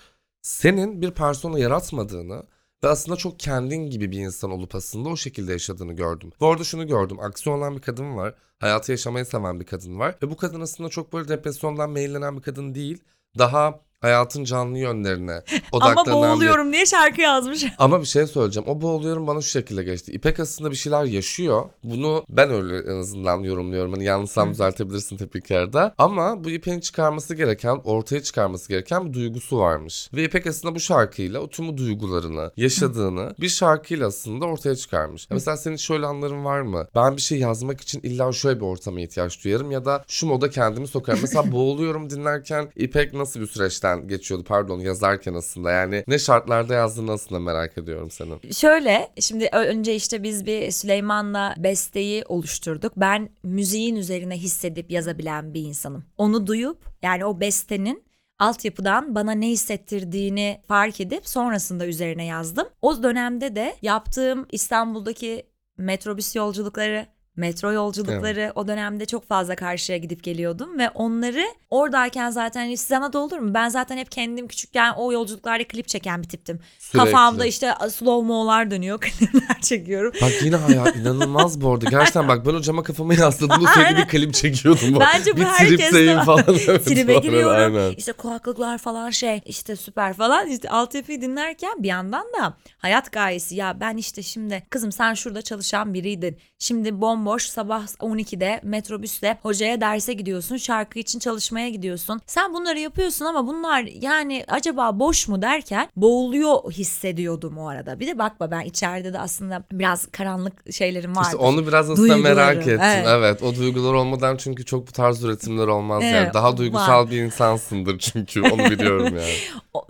[0.41, 2.43] senin bir persona yaratmadığını
[2.83, 6.31] ve aslında çok kendin gibi bir insan olup aslında o şekilde yaşadığını gördüm.
[6.39, 7.19] Bu arada şunu gördüm.
[7.19, 8.35] Aksiyon olan bir kadın var.
[8.59, 10.15] Hayatı yaşamayı seven bir kadın var.
[10.23, 13.03] Ve bu kadın aslında çok böyle depresyondan meyillenen bir kadın değil.
[13.37, 16.11] Daha hayatın canlı yönlerine odaklanan Ama bir...
[16.11, 17.65] boğuluyorum diye şarkı yazmış.
[17.77, 18.69] Ama bir şey söyleyeceğim.
[18.69, 20.11] O boğuluyorum bana şu şekilde geçti.
[20.11, 21.69] İpek aslında bir şeyler yaşıyor.
[21.83, 23.93] Bunu ben öyle en azından yorumluyorum.
[23.93, 25.17] Hani yanlışsam düzeltebilirsin
[25.51, 25.95] arada.
[25.97, 30.09] Ama bu İpek'in çıkarması gereken, ortaya çıkarması gereken bir duygusu varmış.
[30.13, 35.27] Ve İpek aslında bu şarkıyla o tüm duygularını, yaşadığını bir şarkıyla aslında ortaya çıkarmış.
[35.29, 36.87] Mesela senin şöyle anların var mı?
[36.95, 40.49] Ben bir şey yazmak için illa şöyle bir ortama ihtiyaç duyarım ya da şu moda
[40.49, 41.19] kendimi sokarım.
[41.21, 47.11] Mesela boğuluyorum dinlerken İpek nasıl bir süreçten geçiyordu pardon yazarken aslında yani ne şartlarda yazdığını
[47.11, 48.51] aslında merak ediyorum senin.
[48.51, 52.93] Şöyle şimdi önce işte biz bir Süleyman'la besteyi oluşturduk.
[52.97, 56.05] Ben müziğin üzerine hissedip yazabilen bir insanım.
[56.17, 58.03] Onu duyup yani o bestenin
[58.39, 62.67] altyapıdan bana ne hissettirdiğini fark edip sonrasında üzerine yazdım.
[62.81, 65.43] O dönemde de yaptığım İstanbul'daki
[65.77, 72.61] metrobüs yolculukları metro yolculukları o dönemde çok fazla karşıya gidip geliyordum ve onları oradayken zaten
[72.61, 73.53] hani sana da olur mu?
[73.53, 76.59] Ben zaten hep kendim küçükken o yolculuklarda klip çeken bir tiptim.
[76.79, 77.11] Sürekli.
[77.11, 80.13] Kafamda işte slow mo'lar dönüyor, klipler çekiyorum.
[80.21, 81.89] Bak yine hayal inanılmaz bu arada.
[81.89, 83.67] Gerçekten bak ben o cama kafamı yasladım.
[83.73, 84.95] Sürekli bir klip çekiyordum.
[84.95, 85.07] Bak.
[85.13, 86.43] Bence bu bir herkeste falan.
[86.67, 87.75] Evet, Tribe bu giriyorum.
[87.75, 87.91] Aynen.
[87.91, 90.47] İşte kulaklıklar falan şey işte süper falan.
[90.47, 95.41] İşte altyapıyı dinlerken bir yandan da hayat gayesi ya ben işte şimdi kızım sen şurada
[95.41, 96.37] çalışan biriydin.
[96.59, 100.57] Şimdi bomboş sabah 12'de metrobüsle hocaya derse gidiyorsun.
[100.57, 102.21] Şarkı için çalışmaya gidiyorsun.
[102.25, 107.99] Sen bunları yapıyorsun ama bunlar yani acaba boş mu derken boğuluyor hissediyordum o arada.
[107.99, 111.27] Bir de bakma ben içeride de aslında biraz karanlık şeylerim vardı.
[111.27, 112.79] İşte onu biraz aslında Duyguları, merak ettim.
[112.83, 113.05] evet.
[113.07, 113.43] Evet.
[113.43, 116.15] O duygular olmadan çünkü çok bu tarz üretimler olmaz yani.
[116.15, 117.11] Evet, Daha duygusal var.
[117.11, 119.33] bir insansındır çünkü onu biliyorum yani.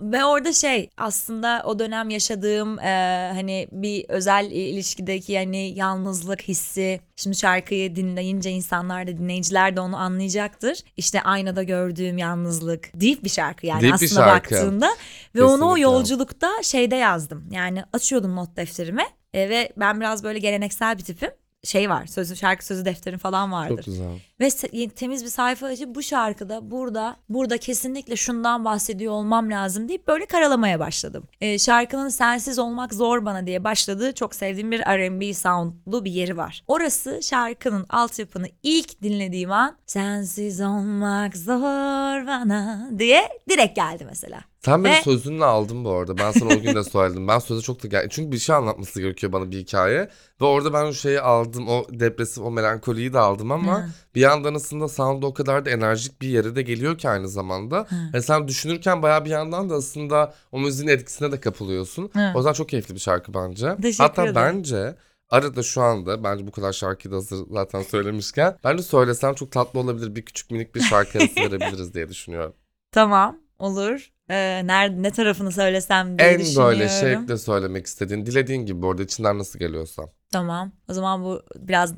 [0.00, 7.00] Ve orada şey aslında o dönem yaşadığım e, hani bir özel ilişkideki yani yalnızlık hissi.
[7.18, 10.78] Şimdi şarkıyı dinleyince insanlar da dinleyiciler de onu anlayacaktır.
[10.96, 12.90] İşte aynada gördüğüm yalnızlık.
[12.94, 14.54] Deep bir şarkı yani bir aslında şarkı.
[14.54, 14.90] baktığında.
[15.34, 15.80] Ve onu o Kesinlikle.
[15.80, 17.48] yolculukta şeyde yazdım.
[17.50, 21.30] Yani açıyordum not defterime e, ve ben biraz böyle geleneksel bir tipim.
[21.64, 23.76] Şey var sözü şarkı sözü defterim falan vardır.
[23.76, 24.18] Çok güzel.
[24.40, 24.50] Ve
[24.88, 30.26] temiz bir sayfa açıp bu şarkıda burada burada kesinlikle şundan bahsediyor olmam lazım deyip böyle
[30.26, 31.24] karalamaya başladım.
[31.40, 36.36] Ee, şarkının sensiz olmak zor bana diye başladığı çok sevdiğim bir R&B soundlu bir yeri
[36.36, 36.64] var.
[36.66, 44.40] Orası şarkının altyapını ilk dinlediğim an sensiz olmak zor bana diye direkt geldi mesela.
[44.64, 46.18] Sen beni Ve- sözünle aldın bu arada.
[46.18, 47.28] Ben sana o gün de söyledim.
[47.28, 50.08] Ben sözü çok da gel Çünkü bir şey anlatması gerekiyor bana bir hikaye.
[50.40, 51.68] Ve orada ben o şeyi aldım.
[51.68, 56.22] O depresif, o melankoliyi de aldım ama bir yandan aslında sound o kadar da enerjik
[56.22, 57.86] bir yere de geliyor ki aynı zamanda.
[58.14, 62.10] Ve sen düşünürken bayağı bir yandan da aslında o müziğin etkisine de kapılıyorsun.
[62.12, 62.32] Hı.
[62.34, 63.76] O yüzden çok keyifli bir şarkı bence.
[63.82, 64.34] Teşekkür Hatta ederim.
[64.36, 64.94] bence
[65.30, 69.80] arada şu anda bence bu kadar şarkıyı da hazır zaten söylemişken bence söylesem çok tatlı
[69.80, 70.16] olabilir.
[70.16, 72.54] Bir küçük minik bir şarkı arası verebiliriz diye düşünüyorum.
[72.92, 74.10] Tamam olur.
[74.30, 76.70] Ee, nerede ne tarafını söylesem diye en düşünüyorum.
[76.70, 80.02] böyle şevkle söylemek istediğin, dilediğin gibi orada içinden nasıl geliyorsa.
[80.32, 80.72] Tamam.
[80.88, 81.94] O zaman bu biraz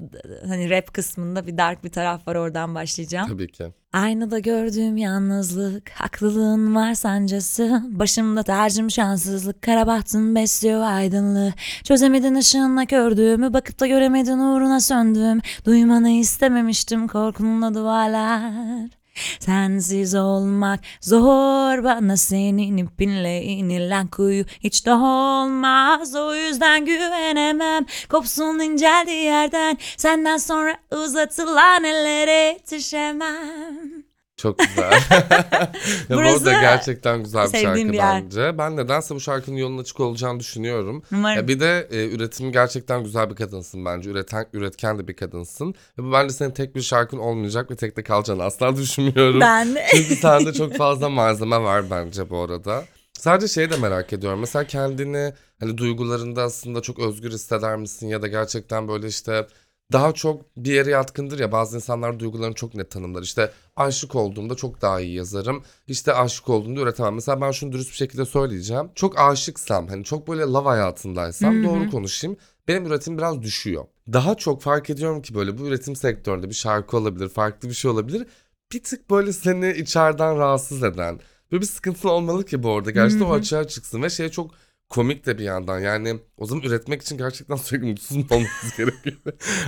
[0.49, 3.29] hani rap kısmında bir dark bir taraf var oradan başlayacağım.
[3.29, 3.67] Tabii ki.
[3.93, 7.83] Aynada gördüğüm yalnızlık, haklılığın var sancısı.
[7.91, 11.53] Başımda tercim şanssızlık, kara bahtım besliyor aydınlığı.
[11.85, 15.41] Çözemedin ışığınla kördüğümü, bakıp da göremedin uğruna söndüm.
[15.65, 19.00] Duymanı istememiştim korkunla duvarlar.
[19.41, 28.59] Sensiz olmak zor bana senin ipinle inilen kuyu hiç de olmaz o yüzden güvenemem kopsun
[28.59, 34.00] inceldiği yerden senden sonra uzatılan ellere yetişemem.
[34.43, 34.93] Çok güzel.
[35.11, 35.71] ya
[36.11, 38.23] bu Burası arada gerçekten güzel bir şarkı bir yer.
[38.25, 38.59] bence.
[38.59, 41.03] Ben nedense bu şarkının yolun açık olacağını düşünüyorum.
[41.13, 41.37] Umarım.
[41.37, 44.11] Ya bir de e, üretimi gerçekten güzel bir kadınsın bence.
[44.11, 45.75] Üreten, üretken de bir kadınsın.
[45.99, 49.41] Ve bu bence senin tek bir şarkın olmayacak ve tek de kalacağını asla düşünmüyorum.
[49.41, 49.87] Ben de.
[49.91, 52.85] Çünkü sende çok fazla malzeme var bence bu arada.
[53.19, 54.41] Sadece şeyi de merak ediyorum.
[54.41, 58.09] Mesela kendini hani duygularında aslında çok özgür hisseder misin?
[58.09, 59.47] Ya da gerçekten böyle işte
[59.93, 63.23] daha çok bir yere yatkındır ya bazı insanlar duygularını çok net tanımlar.
[63.23, 65.63] İşte aşık olduğumda çok daha iyi yazarım.
[65.87, 67.15] İşte aşık olduğumda üretemem.
[67.15, 68.91] Mesela ben şunu dürüst bir şekilde söyleyeceğim.
[68.95, 71.65] Çok aşıksam hani çok böyle love hayatındaysam Hı hı.
[71.65, 72.37] doğru konuşayım.
[72.69, 73.85] Benim üretim biraz düşüyor.
[74.13, 77.91] Daha çok fark ediyorum ki böyle bu üretim sektöründe bir şarkı olabilir, farklı bir şey
[77.91, 78.27] olabilir.
[78.73, 81.21] Bir tık böyle seni içeriden rahatsız eden.
[81.53, 82.91] Böyle bir sıkıntın olmalı ki bu arada.
[82.91, 83.39] Gerçekten o Hı hı.
[83.39, 84.51] açığa çıksın ve şey çok
[84.91, 85.81] komik de bir yandan.
[85.81, 89.17] Yani o zaman üretmek için gerçekten sürekli mutsuz mu olmamız gerekiyor?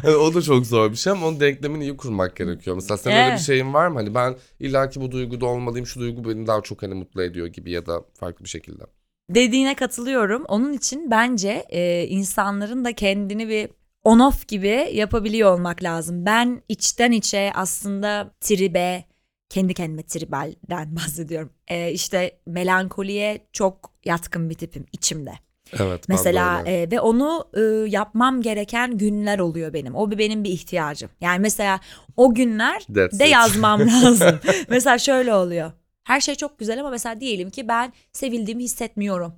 [0.02, 2.76] hani o da çok zor bir şey ama onun denklemini iyi kurmak gerekiyor.
[2.76, 3.40] Mesela senin öyle bir Evet.
[3.40, 3.94] şeyin var mı?
[3.98, 7.70] Hani ben illaki bu duyguda olmalıyım, şu duygu beni daha çok hani mutlu ediyor gibi
[7.70, 8.82] ya da farklı bir şekilde.
[9.30, 10.44] Dediğine katılıyorum.
[10.44, 13.70] Onun için bence e, insanların da kendini bir
[14.04, 16.26] on off gibi yapabiliyor olmak lazım.
[16.26, 19.04] Ben içten içe aslında tribe,
[19.52, 21.52] kendi kendime tribelden bahsediyorum.
[21.68, 25.32] E, işte melankoliye çok yatkın bir tipim içimde.
[25.80, 26.08] Evet.
[26.08, 27.60] Mesela e, ve onu e,
[27.90, 29.94] yapmam gereken günler oluyor benim.
[29.94, 31.10] O bir benim bir ihtiyacım.
[31.20, 31.80] Yani mesela
[32.16, 33.32] o günler That's de it.
[33.32, 34.38] yazmam lazım.
[34.68, 35.72] mesela şöyle oluyor.
[36.04, 39.34] Her şey çok güzel ama mesela diyelim ki ben sevildiğimi hissetmiyorum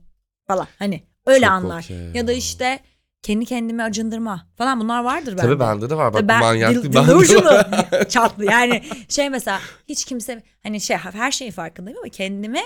[0.47, 0.67] falan.
[0.79, 1.85] Hani öyle Çok anlar.
[1.85, 2.79] okey Ya da işte
[3.25, 5.43] kendi kendimi acındırma falan bunlar vardır bende.
[5.43, 6.15] Tabii bende de var.
[6.15, 8.09] Bak ben manyaklık dil- bende var.
[8.09, 12.61] çatlı yani şey mesela hiç kimse hani şey her şeyin farkındayım ama kendimi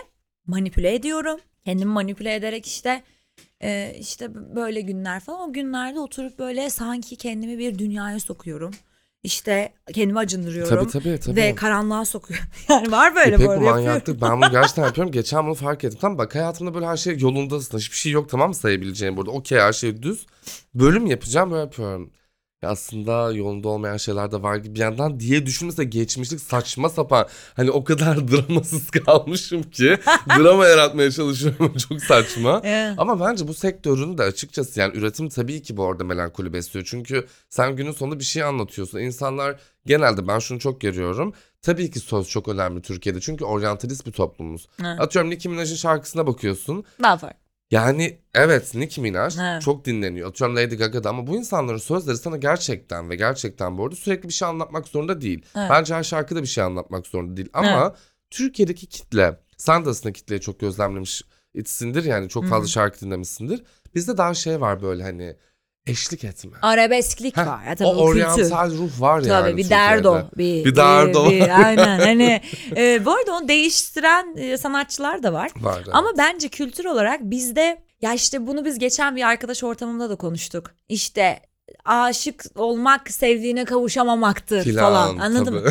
[0.47, 1.41] manipüle ediyorum.
[1.65, 3.03] Kendimi manipüle ederek işte
[3.63, 8.75] e, işte böyle günler falan o günlerde oturup böyle sanki kendimi bir dünyaya sokuyorum.
[9.29, 10.77] İşte kendimi acındırıyorum.
[10.77, 11.37] Tabii tabii tabii.
[11.37, 12.47] Ve karanlığa sokuyorum.
[12.69, 14.23] Yani var böyle Epey bu bu manyaklık.
[14.23, 15.13] Ben bunu gerçekten yapıyorum.
[15.13, 15.99] Geçen bunu fark ettim.
[16.01, 17.79] Tamam bak hayatımda böyle her şey yolundasın.
[17.79, 19.31] Hiçbir şey yok tamam mı sayabileceğim burada.
[19.31, 20.27] Okey her şey düz.
[20.75, 22.11] Bölüm yapacağım böyle yapıyorum.
[22.63, 27.27] Aslında yolunda olmayan şeyler de var gibi bir yandan diye düşünürse geçmişlik saçma sapan.
[27.55, 29.99] Hani o kadar dramasız kalmışım ki
[30.39, 31.77] drama yaratmaya çalışıyorum.
[31.89, 32.61] Çok saçma.
[32.65, 32.95] Evet.
[32.99, 36.87] Ama bence bu sektörün de açıkçası yani üretim tabii ki bu arada melankoli besliyor.
[36.91, 38.99] Çünkü sen günün sonunda bir şey anlatıyorsun.
[38.99, 41.33] İnsanlar genelde ben şunu çok görüyorum.
[41.63, 43.21] Tabii ki söz çok önemli Türkiye'de.
[43.21, 44.69] Çünkü oryantalist bir toplumuz.
[44.81, 45.01] Evet.
[45.01, 46.85] Atıyorum Nicki Minaj'ın şarkısına bakıyorsun.
[47.03, 47.48] Daha farklı.
[47.71, 49.63] Yani evet Nicki Minaj Evet.
[49.63, 50.29] çok dinleniyor.
[50.29, 54.33] Atıyorum Lady Gaga'da ama bu insanların sözleri sana gerçekten ve gerçekten bu arada sürekli bir
[54.33, 55.43] şey anlatmak zorunda değil.
[55.57, 55.71] Evet.
[55.71, 57.49] Bence her şarkıda bir şey anlatmak zorunda değil.
[57.53, 57.97] Ama
[58.31, 61.23] Türkiye'deki kitle, sen de aslında kitleyi çok gözlemlemiş
[61.55, 62.71] içsindir yani çok fazla Hı.
[62.71, 63.63] şarkı dinlemişsindir.
[63.95, 65.37] Bizde daha şey var böyle hani
[65.89, 66.51] eşlik etme.
[66.63, 67.65] Arabesklik Heh, var.
[67.67, 70.23] Ya, tabii o o oryantal ruh var yani Tabii bir derdo.
[70.39, 71.31] Bir, Bir derdo.
[71.31, 72.41] bir- aynen hani
[72.77, 75.51] e, bu arada onu değiştiren e, sanatçılar da var.
[75.57, 75.89] Var, evet.
[75.93, 80.71] Ama bence kültür olarak bizde ya işte bunu biz geçen bir arkadaş ortamında da konuştuk.
[80.89, 81.41] İşte
[81.85, 85.63] aşık olmak sevdiğine kavuşamamaktır Filan, falan anladın mı?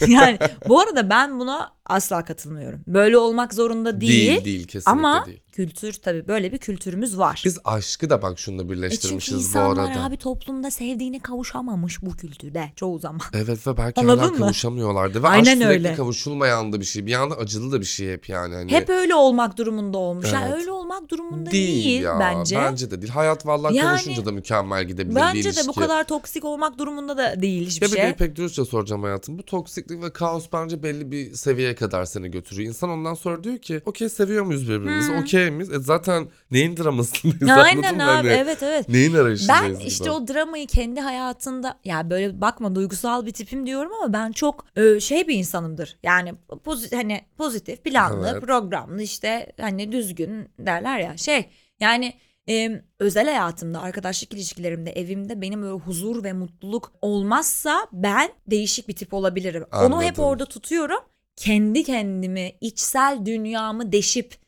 [0.00, 0.12] tabii.
[0.12, 2.80] yani bu arada ben buna asla katılmıyorum.
[2.86, 4.28] Böyle olmak zorunda değil.
[4.28, 5.40] değil değil kesinlikle ama değil.
[5.54, 7.42] Kültür tabii böyle bir kültürümüz var.
[7.44, 10.04] Biz aşkı da bak şununla E çünkü birleştirmişiz bu insanlar arada.
[10.04, 13.20] abi toplumda sevdiğine kavuşamamış bu kültürde çoğu zaman.
[13.34, 14.38] Evet ve belki Anladın hala mı?
[14.38, 15.22] kavuşamıyorlardı.
[15.22, 15.94] Ve Aynen aşk sürekli öyle.
[15.94, 17.06] kavuşulmayan da bir şey.
[17.06, 18.54] Bir yandan acılı da bir şey hep yani.
[18.54, 20.32] Hani Hep öyle olmak durumunda olmuş.
[20.32, 20.58] Yani Evet.
[20.60, 22.16] öyle olmak durumunda değil, değil, ya.
[22.20, 22.56] bence.
[22.56, 23.12] Bence de değil.
[23.12, 27.16] Hayat vallahi Yani- kavuşunca da mükemmel gidebilir bir Bence de bu kadar toksik olmak durumunda
[27.16, 28.06] da değil hiçbir Ya bir şey.
[28.08, 29.38] de pek dürüstçe soracağım hayatım.
[29.38, 32.68] Bu toksiklik ve kaos bence belli bir seviyeye kadar seni götürüyor.
[32.68, 35.08] İnsan ondan sonra diyor ki okey seviyor muyuz birbirimizi?
[35.12, 35.18] Hmm.
[35.18, 35.72] Okey miyiz?
[35.72, 38.88] E zaten neyin dramasındayız Aynen abi Hani evet evet.
[38.88, 43.92] Neyin arayışındayız Ben işte o dramayı kendi hayatında ya böyle bakma duygusal bir tipim diyorum
[44.02, 45.96] ama ben çok e, şey bir insanımdır.
[46.02, 48.42] Yani pozitif hani pozitif, planlı, Evet.
[48.42, 51.48] programlı işte hani düzgün derler ya şey.
[51.80, 52.14] Yani
[52.48, 58.96] e, özel hayatımda, arkadaşlık ilişkilerimde, evimde benim öyle huzur ve mutluluk olmazsa ben değişik bir
[58.96, 59.64] tip olabilirim.
[59.72, 60.24] Onu hep Anladım.
[60.24, 61.00] orada tutuyorum.
[61.36, 64.43] Kendi kendimi, içsel dünyamı deşip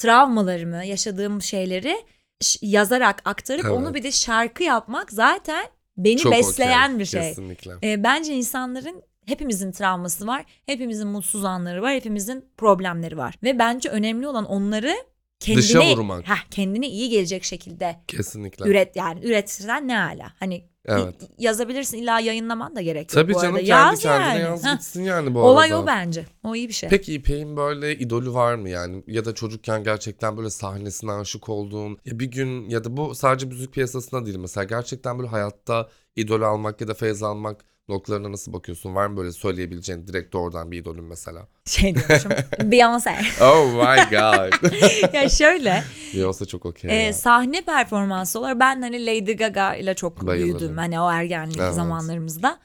[0.00, 1.96] travmalarımı, yaşadığım şeyleri
[2.62, 3.74] yazarak aktarıp Evet.
[3.74, 7.20] onu bir de şarkı yapmak zaten beni Çok besleyen okey, bir şey.
[7.20, 7.72] Kesinlikle.
[7.82, 10.44] E, bence insanların hepimizin travması var.
[10.66, 11.92] Hepimizin mutsuz anları var.
[11.92, 13.34] Hepimizin problemleri var.
[13.42, 14.94] Ve bence önemli olan onları
[15.46, 16.28] Dışa kendine, vurmak.
[16.28, 18.64] heh, kendine iyi gelecek şekilde Kesinlikle.
[18.70, 20.32] üret yani üretirsen ne hala.
[20.40, 21.14] Hani Evet.
[21.38, 23.66] yazabilirsin illa yayınlaman da gerek yok Tabii bu canım arada.
[23.66, 24.40] kendi Yaz kendine yani.
[24.40, 24.72] yaz Heh.
[24.72, 25.82] gitsin yani bu Olay arada.
[25.82, 26.26] o bence.
[26.44, 26.88] O iyi bir şey.
[26.88, 29.02] Peki İpek'in böyle idolü var mı yani?
[29.06, 33.46] Ya da çocukken gerçekten böyle sahnesine aşık olduğun ya bir gün ya da bu sadece
[33.46, 38.52] müzik piyasasında değil mesela gerçekten böyle hayatta idol almak ya da feyz almak noktalarına nasıl
[38.52, 38.94] bakıyorsun?
[38.94, 41.46] Var mı böyle söyleyebileceğin direkt doğrudan bir idolün mesela?
[41.64, 42.32] Şey diyormuşum.
[42.72, 43.14] Beyoncé.
[43.42, 44.72] Oh my god.
[45.14, 45.84] ya şöyle.
[46.14, 47.12] Beyoncé çok okey e, ya.
[47.12, 50.58] sahne performansı olarak ben hani Lady Gaga ile çok Bayılırım.
[50.58, 50.76] büyüdüm.
[50.76, 51.74] Hani o ergenlik Evet.
[51.74, 52.58] zamanlarımızda.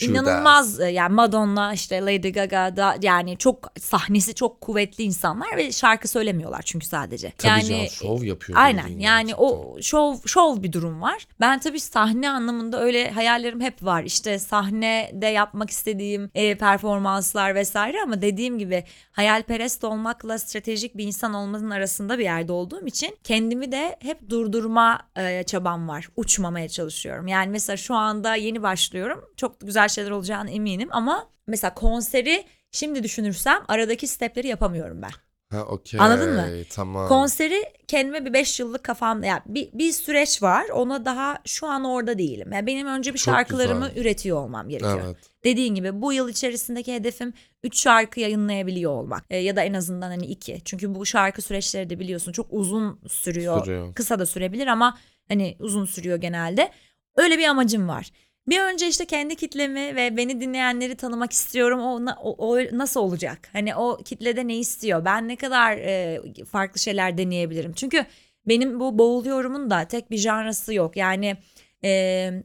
[0.00, 5.72] İnanılmaz e, yani Madonna işte Lady Gaga da yani çok sahnesi çok kuvvetli insanlar ve
[5.72, 7.32] şarkı söylemiyorlar çünkü sadece.
[7.38, 8.58] Tabii yani canım şov yapıyor.
[8.58, 9.44] Aynen yani gerçekten.
[9.44, 11.26] o şov şov bir durum var.
[11.40, 14.02] Ben tabii sahne anlamında öyle hayallerim hep var.
[14.02, 21.34] İşte sahnede yapmak istediğim e, performanslar vesaire ama dediğim gibi hayalperest olmakla stratejik bir insan
[21.34, 26.08] olmanın arasında bir yerde olduğum için kendimi de hep durdurma e, çabam var.
[26.16, 27.26] Uçmamaya çalışıyorum.
[27.26, 29.24] Yani mesela şu anda yeni başlıyorum.
[29.36, 35.10] Çok güzel şeyler olacağına eminim ama mesela konseri şimdi düşünürsem aradaki stepleri yapamıyorum ben.
[35.50, 36.00] Ha okey.
[36.00, 36.46] Anladın mı?
[36.70, 37.08] Tamam.
[37.08, 41.84] Konseri kendime bir 5 yıllık kafamda yani bir, bir süreç var ona daha şu an
[41.84, 42.52] orada değilim.
[42.52, 44.00] Yani benim önce bir Çok şarkılarımı güzel.
[44.00, 45.02] üretiyor olmam gerekiyor.
[45.04, 45.16] Evet.
[45.44, 47.32] Dediğin gibi bu yıl içerisindeki hedefim
[47.64, 49.24] 3 şarkı yayınlayabiliyor olmak.
[49.30, 50.60] E, ya da en azından hani 2.
[50.64, 53.64] Çünkü bu şarkı süreçleri de biliyorsun çok uzun sürüyor.
[53.64, 53.94] Sürüyor.
[53.94, 56.70] Kısa da sürebilir ama hani uzun sürüyor genelde.
[57.16, 58.10] Öyle bir amacım var.
[58.48, 61.80] Bir önce işte kendi kitlemi ve beni dinleyenleri tanımak istiyorum.
[61.80, 63.48] O, o, o nasıl olacak?
[63.52, 65.04] Hani o kitlede ne istiyor?
[65.04, 67.72] Ben ne kadar e, farklı şeyler deneyebilirim?
[67.72, 68.06] Çünkü
[68.48, 70.96] benim bu boğuluyorumun da tek bir janrası yok.
[70.96, 71.36] Yani
[71.84, 71.90] e,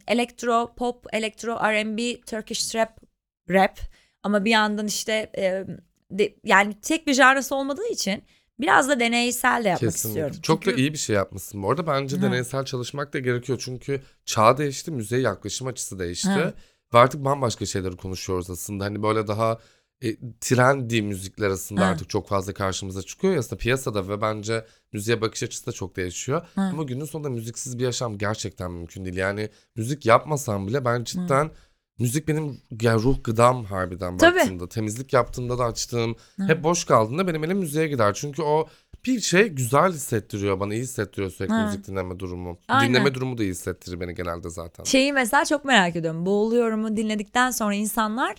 [0.07, 3.01] elektro, pop, elektro, R&B, Turkish trap,
[3.49, 3.79] rap.
[4.23, 5.63] Ama bir yandan işte e,
[6.11, 8.23] de- yani tek bir janrası olmadığı için
[8.61, 10.09] biraz da deneysel de yapmak Kesinlikle.
[10.09, 10.35] istiyorum.
[10.41, 11.87] Çok Çünkü- da iyi bir şey yapmışsın bu arada.
[11.87, 12.21] Bence Hı.
[12.21, 13.59] deneysel çalışmak da gerekiyor.
[13.61, 16.29] Çünkü çağ değişti, müziğe yaklaşım açısı değişti.
[16.29, 16.53] Hı.
[16.93, 18.85] Ve artık bambaşka şeyleri konuşuyoruz aslında.
[18.85, 19.59] Hani böyle daha
[20.03, 21.85] e, trendy müzikler arasında Hı.
[21.85, 25.95] artık çok fazla karşımıza çıkıyor ya aslında piyasada ve bence müziğe bakış açısı da çok
[25.95, 26.41] değişiyor.
[26.55, 26.61] Hı.
[26.61, 29.17] Ama günün sonunda müziksiz bir yaşam gerçekten mümkün değil.
[29.17, 31.51] Yani müzik yapmasam bile ben cidden
[31.99, 34.35] müzik benim yani ruh gıdam harbiden Tabii.
[34.39, 34.69] baktığımda.
[34.69, 36.43] Temizlik yaptığımda da açtığım Hı.
[36.47, 38.13] hep boş kaldığında benim elim müziğe gider.
[38.13, 38.67] Çünkü o
[39.05, 41.65] bir şey güzel hissettiriyor bana iyi hissettiriyor sürekli Hı.
[41.65, 42.57] müzik dinleme durumu.
[42.67, 42.89] Aynen.
[42.89, 44.83] Dinleme durumu da iyi hissettirir beni genelde zaten.
[44.83, 46.25] Şeyi mesela çok merak ediyorum.
[46.25, 48.35] Boğuluyorumu dinledikten sonra insanlar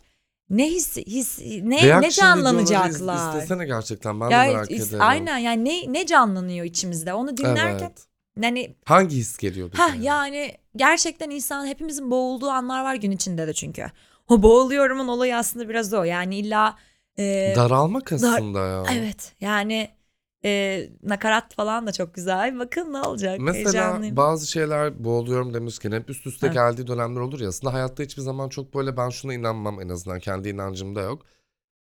[0.51, 3.29] ne his, his ne ne videoları iz- canlanacaklar?
[3.37, 5.03] İzlesene gerçekten ben de Ya, merak is- ederim.
[5.03, 8.07] aynen yani ne ne canlanıyor içimizde onu dinlerken Evet.
[8.41, 9.83] Yani Hangi his geliyor bize?
[9.83, 13.87] ha yani gerçekten insan hepimizin boğulduğu anlar var gün içinde de çünkü.
[14.29, 16.05] O boğuluyorumun olayı aslında biraz o.
[16.05, 16.77] Yani illa
[17.19, 18.85] e, Daralmak aslında ya.
[18.93, 19.89] evet yani
[20.45, 22.59] e, nakarat falan da çok güzel.
[22.59, 23.39] Bakın ne olacak.
[23.41, 26.55] Mesela bazı şeyler boğuluyorum demişken hep üst üste Evet.
[26.55, 30.19] geldiği dönemler olur ya aslında hayatta hiçbir zaman çok böyle ben şuna inanmam en azından
[30.21, 31.23] kendi inancımda yok.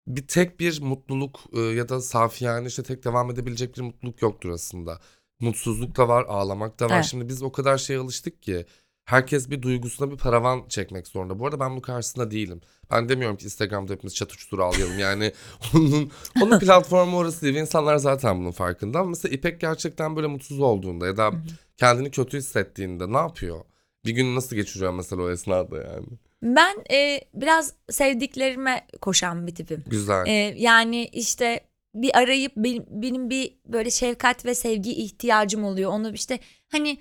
[0.08, 4.50] Bir tek bir mutluluk e, ya da safiyane işte tek devam edebilecek bir mutluluk yoktur
[4.50, 5.00] aslında.
[5.40, 6.96] Mutsuzluk da var, ağlamak da var.
[6.96, 7.06] Evet.
[7.06, 8.66] Şimdi biz o kadar şeye alıştık ki
[9.08, 11.40] herkes bir duygusuna bir paravan çekmek zorunda.
[11.40, 12.62] Bu arada ben bu karşısında değilim.
[12.92, 15.00] Ben demiyorum ki Instagram'da hepimiz çat uçtur ağlayalım.
[15.00, 15.32] Yani
[15.76, 17.56] onun onun platformu orası değil.
[17.56, 19.00] insanlar zaten bunun farkında.
[19.00, 21.32] Ama mesela İpek gerçekten böyle mutsuz olduğunda ya da
[21.78, 23.60] kendini kötü hissettiğinde ne yapıyor?
[24.06, 26.06] Bir gün nasıl geçiriyor mesela o esnada yani?
[26.44, 29.84] Ben e, biraz sevdiklerime koşan bir tipim.
[29.88, 30.28] Güzel.
[30.28, 31.67] E, yani işte
[32.02, 35.92] bir arayıp benim, benim bir böyle şefkat ve sevgi ihtiyacım oluyor.
[35.92, 36.40] Onu işte
[36.72, 36.98] hani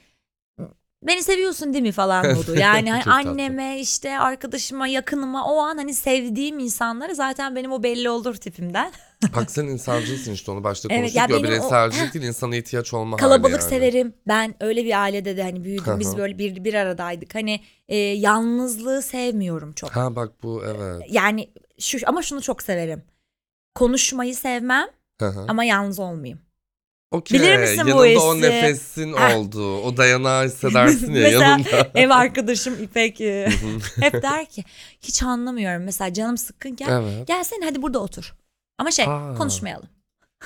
[1.02, 2.54] beni seviyorsun değil mi falan modu.
[2.56, 3.30] Yani hani tatlı.
[3.30, 8.92] anneme işte arkadaşıma yakınıma o an hani sevdiğim insanlara zaten benim o belli olur tipimden.
[9.36, 11.16] Bak sen insancılsın işte onu başta Evet, konuştuk.
[11.16, 13.70] ya ya, benim o- bireyselcilik değil insana ihtiyaç olma Kalabalık hali yani.
[13.70, 14.14] severim.
[14.28, 16.00] Ben öyle bir ailede de hani büyüdüm.
[16.00, 17.34] Biz böyle bir, bir aradaydık.
[17.34, 19.90] Hani e, yalnızlığı sevmiyorum çok.
[19.90, 21.02] Ha bak bu evet.
[21.10, 23.02] Yani şu ama şunu çok severim.
[23.76, 24.86] Konuşmayı sevmem
[25.20, 25.44] Hı hı.
[25.48, 26.40] ama yalnız olmayayım.
[27.10, 27.40] Okey.
[27.40, 28.42] Bilir misin bu Yanında o hissi?
[28.42, 29.36] nefesin Heh.
[29.36, 29.76] oldu.
[29.76, 31.90] O dayanağı hissedersin ya Mesela yanında.
[31.94, 33.48] ev arkadaşım İpek e,
[34.00, 34.64] hep der ki
[35.00, 35.84] hiç anlamıyorum.
[35.84, 37.28] Mesela canım sıkkınken evet.
[37.28, 38.34] gelsene hadi burada otur.
[38.78, 39.34] Ama şey Aa.
[39.34, 39.88] konuşmayalım.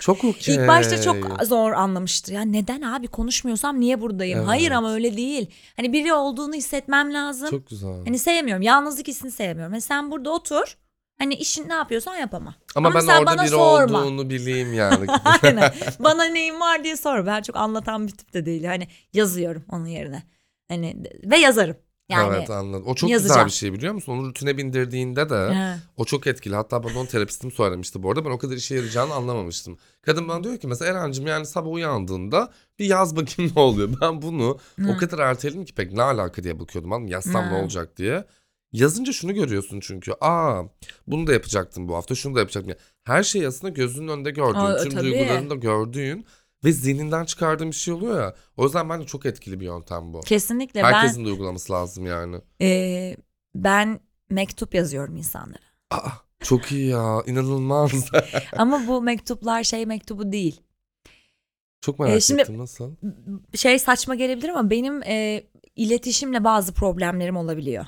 [0.00, 0.54] Çok okey.
[0.54, 2.32] İlk başta çok zor anlamıştı.
[2.32, 4.38] Ya neden abi konuşmuyorsam niye buradayım?
[4.38, 4.48] Evet.
[4.48, 5.50] Hayır ama öyle değil.
[5.76, 7.50] Hani biri olduğunu hissetmem lazım.
[7.50, 8.04] Çok güzel.
[8.04, 8.62] Hani sevmiyorum.
[8.62, 9.72] Yalnızlık hissini sevmiyorum.
[9.72, 10.76] Hani sen burada otur.
[11.20, 12.54] Hani işin ne yapıyorsan yap ama.
[12.74, 14.02] ama, ama ben sen orada bana biri sorma.
[14.02, 15.06] olduğunu bileyim yani.
[15.42, 15.72] Aynen.
[15.98, 17.26] Bana neyin var diye sor.
[17.26, 18.64] Ben çok anlatan bir tip de değil.
[18.64, 20.22] Hani yazıyorum onun yerine.
[20.68, 21.76] Hani ve yazarım.
[22.08, 22.86] Yani evet anladım.
[22.86, 23.34] O çok yazacağım.
[23.34, 24.12] güzel bir şey biliyor musun?
[24.12, 25.76] Onu rutine bindirdiğinde de He.
[25.96, 26.54] o çok etkili.
[26.54, 28.24] Hatta bana onu terapistim söylemişti bu arada.
[28.24, 29.78] Ben o kadar işe yarayacağını anlamamıştım.
[30.02, 33.88] Kadın bana diyor ki mesela Eren'cim yani sabah uyandığında bir yaz bakayım ne oluyor.
[34.00, 36.92] Ben bunu o kadar erteledim ki pek ne alaka diye bakıyordum.
[36.92, 37.10] Anladın?
[37.12, 38.24] Yazsam ne olacak diye.
[38.72, 40.12] Yazınca şunu görüyorsun çünkü.
[40.20, 40.62] Aa
[41.06, 42.14] bunu da yapacaktım bu hafta.
[42.14, 42.74] Şunu da yapacaktım.
[43.04, 44.58] Her şey aslında gözünün önünde gördüğün.
[44.58, 45.02] Aa, tüm tabii.
[45.04, 46.26] duygularını da gördüğün.
[46.64, 48.34] Ve zihninden çıkardığın bir şey oluyor ya.
[48.56, 50.20] O yüzden bence çok etkili bir yöntem bu.
[50.20, 52.36] kesinlikle Herkesin de uygulaması lazım yani.
[52.60, 53.16] ben e,
[53.54, 55.62] ben mektup yazıyorum insanlara.
[55.90, 56.08] Aa,
[56.40, 57.22] çok iyi ya.
[57.26, 57.92] inanılmaz.
[58.56, 60.60] Ama bu mektuplar şey mektubu değil.
[61.80, 62.94] çok merak Ee, şimdi- ettim nasıl?
[63.54, 65.44] Şey saçma gelebilir ama benim e,
[65.76, 67.86] iletişimle bazı problemlerim olabiliyor.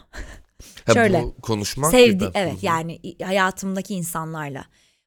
[0.87, 2.31] Ha, Şöyle, Bu konuşmak Sevdi gibi.
[2.35, 4.65] evet Hı yani hayatımdaki insanlarla.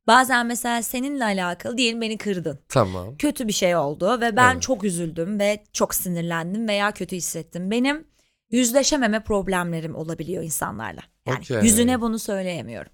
[0.08, 2.60] Bazen mesela seninle alakalı diyelim beni kırdın.
[2.70, 3.18] Tamam.
[3.18, 4.62] Kötü bir şey oldu ve ben Evet.
[4.62, 7.72] çok üzüldüm ve çok sinirlendim veya kötü hissettim.
[7.72, 8.08] Benim
[8.52, 11.02] yüzleşememe problemlerim olabiliyor insanlarla.
[11.28, 11.58] Yani Okey.
[11.64, 12.92] yüzüne bunu söyleyemiyorum.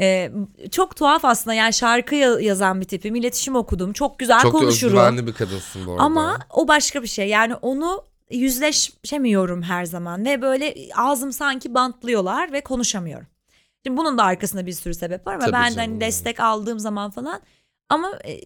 [0.00, 0.30] Ee,
[0.70, 4.58] çok tuhaf aslında yani şarkı ya- yazan bir tipim, iletişim okudum, çok güzel Çok da
[4.58, 4.96] konuşurum.
[4.98, 6.02] özgüvenli bir kadınsın bu arada.
[6.02, 7.28] Ama o başka bir şey.
[7.28, 13.26] Yani onu yüzleşemiyorum her zaman ve böyle ağzım sanki bantlıyorlar ve konuşamıyorum.
[13.86, 16.78] Şimdi bunun da arkasında bir sürü sebep var ama Tabii ben de hani destek aldığım
[16.78, 17.40] zaman falan
[17.88, 18.40] ama e,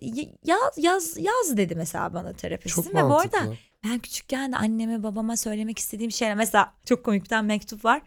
[0.44, 3.38] yaz yaz yaz dedi mesela bana terapistim çok ve bu mantıklı.
[3.38, 7.84] arada ben küçükken de anneme babama söylemek istediğim şeyler mesela çok komik bir tane mektup
[7.84, 8.02] var.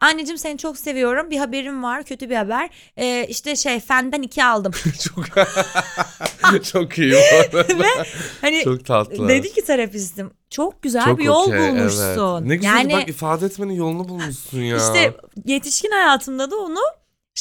[0.00, 1.30] Anneciğim seni çok seviyorum.
[1.30, 2.02] Bir haberim var.
[2.02, 2.70] Kötü bir haber.
[2.96, 4.72] Ee, işte şey fenden iki aldım.
[5.00, 5.24] çok
[6.64, 7.78] çok iyi bu arada.
[7.78, 8.04] Ve
[8.40, 9.28] hani çok tatlı.
[9.28, 12.36] dedi ki terapistim çok güzel çok bir yol okey, bulmuşsun.
[12.36, 12.48] Evet.
[12.48, 14.76] Ne güzel yani bak ifade etmenin yolunu bulmuşsun ya.
[14.76, 16.80] işte yetişkin hayatımda da onu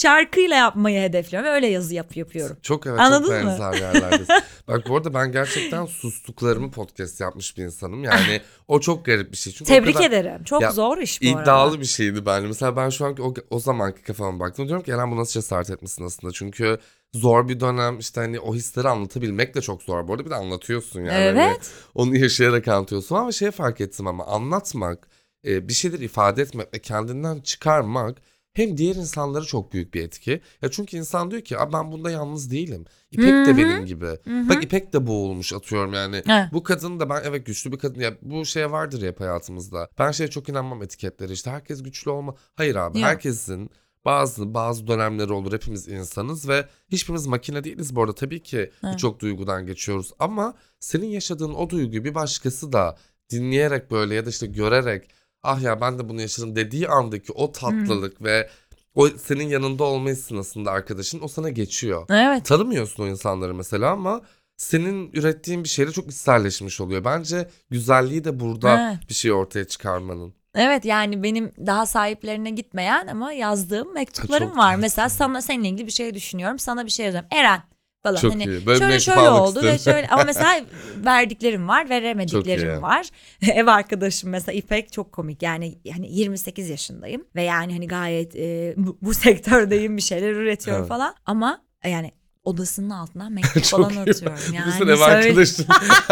[0.01, 2.57] şarkıyla yapmayı hedefliyorum ve öyle yazı yap yapıyorum.
[2.61, 3.49] Çok evet Anladın çok mı?
[3.49, 4.27] benzer yerlerdeyiz.
[4.67, 8.03] Bak bu arada ben gerçekten sustuklarımı podcast yapmış bir insanım.
[8.03, 9.53] Yani o çok garip bir şey.
[9.53, 10.43] Çünkü Tebrik kadar ederim.
[10.43, 11.79] Çok Ya, zor iş bu iddialı arada.
[11.81, 12.47] bir şeydi bence.
[12.47, 14.67] Mesela ben şu anki o, o zamanki kafama baktım.
[14.67, 16.33] Diyorum ki Eren bu nasıl cesaret etmişsin aslında.
[16.33, 16.77] Çünkü
[17.13, 20.07] zor bir dönem işte hani o hisleri anlatabilmek de çok zor.
[20.07, 21.11] Bu arada bir de anlatıyorsun yani.
[21.11, 21.71] Hani Evet.
[21.95, 25.07] onu yaşayarak anlatıyorsun ama şey fark ettim ama anlatmak,
[25.45, 28.17] e, bir şeyler ifade etmek ve kendinden çıkarmak
[28.53, 30.41] hem diğer insanlara çok büyük bir etki.
[30.61, 32.85] Ya çünkü insan diyor ki "Aa, ben bunda yalnız değilim.
[33.11, 34.05] İpek Hı de benim gibi.
[34.49, 36.15] Bak İpek de boğulmuş atıyorum yani.
[36.15, 36.45] Evet.
[36.53, 37.99] Bu kadın da ben evet güçlü bir kadın.
[37.99, 39.89] Ya bu şey vardır hep hayatımızda.
[39.99, 42.35] Ben şeye çok inanmam etiketlere işte herkes güçlü olma.
[42.55, 43.07] Hayır abi Yok.
[43.07, 43.69] herkesin
[44.05, 45.53] bazı bazı dönemleri olur.
[45.53, 48.15] Hepimiz insanız ve hiçbirimiz makine değiliz bu arada.
[48.15, 52.97] Tabii ki birçok duygudan geçiyoruz ama senin yaşadığın o duyguyu bir başkası da
[53.31, 55.09] dinleyerek böyle ya da işte görerek
[55.43, 58.49] ah ya ben de bunu yaşadım dediği andaki o tatlılık ve
[58.95, 62.05] o senin yanında olma aslında arkadaşın o sana geçiyor.
[62.09, 62.45] Evet.
[62.45, 64.21] Tanımıyorsun o insanları mesela ama
[64.57, 67.05] senin ürettiğin bir şeyle çok içselleşmiş oluyor.
[67.05, 69.09] Bence güzelliği de burada Evet.
[69.09, 70.33] bir şey ortaya çıkarmanın.
[70.55, 74.71] Evet yani benim daha sahiplerine gitmeyen ama yazdığım mektuplarım Çok var.
[74.71, 74.81] tatlı.
[74.81, 76.59] Mesela sana seninle ilgili bir şey düşünüyorum.
[76.59, 77.29] Sana bir şey yazıyorum.
[77.31, 77.61] Eren
[78.03, 78.21] falan.
[78.21, 78.65] Çok hani iyi.
[78.65, 80.61] Böyle şöyle şöyle oldu ve şöyle ama mesela
[81.05, 83.09] verdiklerim var, veremediklerim var.
[83.53, 85.43] Ev arkadaşım mesela İpek çok komik.
[85.43, 90.81] Yani hani 28 yaşındayım ve yani hani gayet e, bu, bu sektördeyim bir şeyler üretiyorum
[90.81, 90.89] Evet.
[90.89, 92.11] falan ama yani
[92.43, 93.99] odasının altından mektup falan iyi.
[93.99, 94.39] atıyorum.
[94.53, 95.65] Yani Bütün ev arkadaşın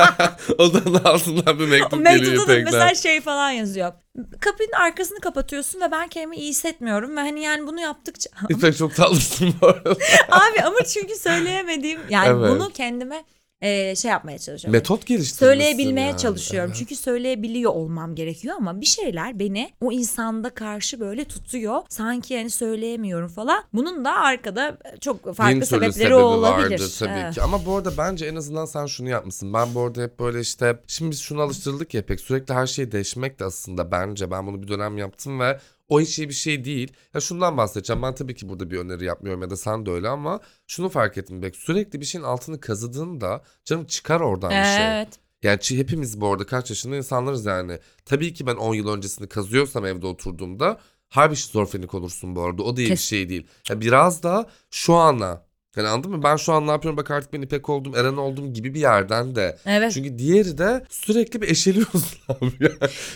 [0.58, 2.64] odanın altından bir mektup, geliyor İpek'ten.
[2.64, 3.94] mesela şey falan yazıyor.
[4.40, 8.96] Kapının arkasını kapatıyorsun ve ben kendimi iyi hissetmiyorum ve hani yani bunu yaptıkça İpek çok
[8.96, 9.92] tatlısın bu arada.
[10.32, 12.50] abi ama çünkü söyleyemediğim yani Evet.
[12.52, 13.24] bunu kendime
[13.62, 14.72] e, şey yapmaya çalışıyorum.
[14.78, 16.18] Metot geliştirmişsin Söyleyebilmeye yani.
[16.18, 16.70] çalışıyorum.
[16.70, 16.78] Evet.
[16.80, 21.82] Çünkü söyleyebiliyor olmam gerekiyor ama bir şeyler beni o insanda karşı böyle tutuyor.
[21.90, 23.64] Sanki yani söyleyemiyorum falan.
[23.74, 26.72] Bunun da arkada çok Bin farklı türlü sebepleri sebebi olabilir.
[26.80, 27.34] vardır tabii Evet.
[27.34, 27.42] ki.
[27.42, 29.54] Ama bu arada bence en azından sen şunu yapmışsın.
[29.54, 32.92] Ben bu arada hep böyle işte şimdi biz şunu alıştırdık ya pek sürekli her şeyi
[32.92, 36.66] değişmek de aslında bence ben bunu bir dönem yaptım ve o hiç iyi bir şey
[36.66, 36.94] değil.
[37.14, 38.02] Ya şundan bahsedeceğim.
[38.02, 41.18] Ben tabii ki burada bir öneri yapmıyorum ya da sen de öyle ama şunu fark
[41.18, 41.56] ettim Bek.
[41.56, 44.88] Sürekli bir şeyin altını kazıdığında canım çıkar oradan bir şey.
[44.88, 45.20] Evet.
[45.44, 47.80] Yani hepimiz bu arada kaç yaşında insanlarız yani.
[48.06, 50.80] Tabii ki ben 10 yıl öncesini kazıyorsam evde oturduğumda
[51.10, 52.64] harbi şizofrenik olursun bu arada.
[52.64, 53.48] O da iyi bir şey değil.
[53.70, 55.47] Ya biraz da şu ana.
[55.78, 56.24] Yani anladın mı?
[56.24, 59.36] Ben şu an ne yapıyorum bak artık ben İpek oldum, Eren oldum gibi bir yerden
[59.36, 59.58] de.
[59.66, 59.92] Evet.
[59.94, 62.52] Çünkü diğeri de sürekli bir eşeliyorsun abi.
[62.60, 62.70] ya.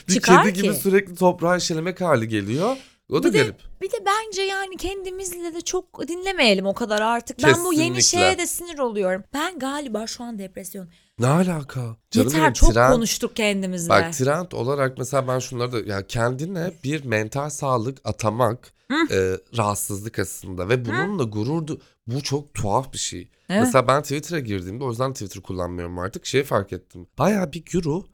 [0.08, 0.80] bir Çıkar kedi gibi ki.
[0.80, 2.76] sürekli toprağı eşelemek hali geliyor.
[3.12, 3.56] O da Bir de- garip.
[3.82, 7.44] Bir de bence yani kendimizle de çok dinlemeyelim o kadar artık.
[7.44, 8.02] Ben bu yeni Kesinlikle.
[8.02, 9.24] şeye de sinir oluyorum.
[9.34, 10.90] Ben galiba şu an depresyon.
[11.20, 11.82] Ne alaka?
[12.12, 13.90] Canım Yeter benim, çok tren- konuştuk kendimizle.
[13.90, 18.74] Bak trend olarak mesela ben şunları da ya kendine bir mental sağlık atamak
[19.12, 23.22] e, rahatsızlık aslında ve bununla gurur du- bu çok tuhaf bir şey.
[23.50, 23.62] Evet.
[23.62, 26.26] Mesela ben Twitter'a girdiğimde o yüzden Twitter kullanmıyorum artık.
[26.26, 27.08] Şey fark ettim.
[27.18, 28.06] Bayağı bir guru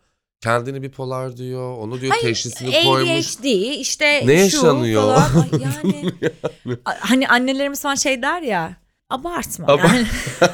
[0.41, 1.77] kendini bipolar diyor.
[1.77, 3.35] Onu diyor teşhisini koymuş.
[3.38, 3.43] ADHD
[3.79, 5.01] işte Ne şu yaşanıyor?
[5.15, 5.45] falan.
[5.53, 6.11] Ay yani
[6.99, 8.71] hani annelerimiz falan şey der ya
[9.09, 10.05] abartma Aba- yani.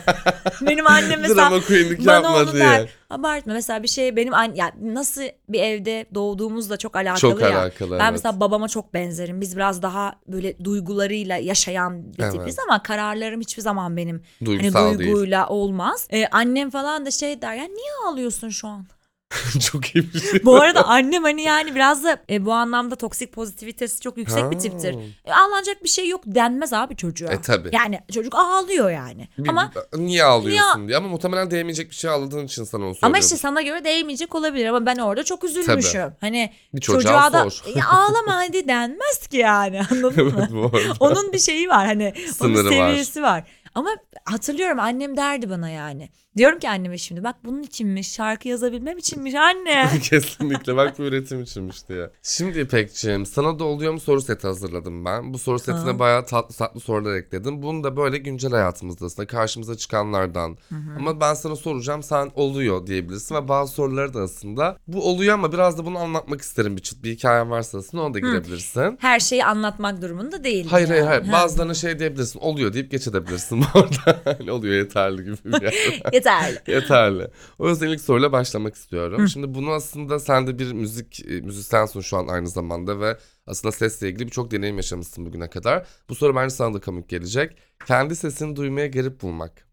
[0.61, 2.63] benim annem mesela Drama queenlik bana yapma onu diye.
[2.63, 2.89] der.
[3.09, 7.59] Abartma mesela bir şey benim an ya nasıl bir evde doğduğumuzla çok alakalı Çok ya.
[7.61, 8.11] alakalı, Ben evet.
[8.11, 9.41] mesela babama çok benzerim.
[9.41, 12.31] Biz biraz daha böyle duygularıyla yaşayan bir Evet.
[12.34, 15.11] tipiz ama kararlarım hiçbir zaman benim Duygusal hani değil.
[15.11, 16.07] duyguyla olmaz.
[16.13, 18.86] Ee, annem falan da şey der ya niye ağlıyorsun şu an?
[19.71, 20.45] çok iyi bir şey.
[20.45, 24.55] Bu arada annem hani yani biraz da e, bu anlamda toksik pozitivitesi çok yüksek bir
[24.55, 24.61] Ha.
[24.61, 24.95] tiptir.
[25.25, 27.31] E, ağlanacak bir şey yok denmez abi çocuğa.
[27.31, 27.69] E, tabii.
[27.71, 29.27] Yani çocuk ağlıyor yani.
[29.38, 33.15] Bir- ama niye ağlıyorsun diye ama muhtemelen değmeyecek bir şey ağladığın için sana onu söylüyorum.
[33.15, 36.13] ama işte sana göre değmeyecek olabilir ama ben orada çok üzülmüşüm.
[36.21, 37.71] Hani Bir çocuğa çocuğa da sor.
[37.75, 40.34] ya ağlama hadi denmez ki yani anladın mı?
[40.39, 40.93] Evet, bu arada.
[40.99, 42.88] Onun bir şeyi var hani Sınırı onun var.
[42.89, 43.43] seviyesi var.
[43.75, 43.89] Ama
[44.25, 46.09] hatırlıyorum annem derdi bana yani.
[46.38, 49.89] Diyorum ki anneme şimdi bak bunun içinmiş şarkı yazabilmem içinmiş anne.
[50.03, 52.09] Kesinlikle bak bu üretim içinmiş diye.
[52.23, 55.34] Şimdi İpek'ciğim sana da oluyor mu soru seti hazırladım ben.
[55.34, 55.99] Bu soru setine Ha.
[55.99, 57.61] bayağı tatlı tatlı sorular ekledim.
[57.61, 60.57] Bunu da böyle güncel hayatımızda aslında karşımıza çıkanlardan.
[60.97, 65.51] Ama ben sana soracağım sen oluyor diyebilirsin ve bazı soruları da aslında bu oluyor ama
[65.53, 68.97] biraz da bunu anlatmak isterim bir çıt bir hikayen varsa aslında ona da girebilirsin.
[69.01, 70.67] Her şeyi anlatmak durumunda değil.
[70.69, 71.09] Hayır hayır yani.
[71.09, 71.23] hayır.
[71.23, 71.31] Ha.
[71.31, 72.39] Bazılarına şey diyebilirsin.
[72.39, 74.21] Oluyor deyip geçebilirsin bu arada.
[74.39, 75.73] Hani oluyor yeterli gibi bir yer.
[76.26, 76.59] Yeterli.
[76.71, 77.28] Yeterli.
[77.59, 79.28] O yüzden ilk soruyla başlamak istiyorum.
[79.28, 83.17] Şimdi bunu aslında sen de bir müzik e, müzisyensin şu an aynı zamanda ve
[83.47, 85.88] aslında sesle ilgili birçok deneyim yaşamışsın bugüne kadar.
[86.09, 87.57] Bu soru bence sana da komik gelecek.
[87.86, 89.67] Kendi sesini duymaya garip bulmak.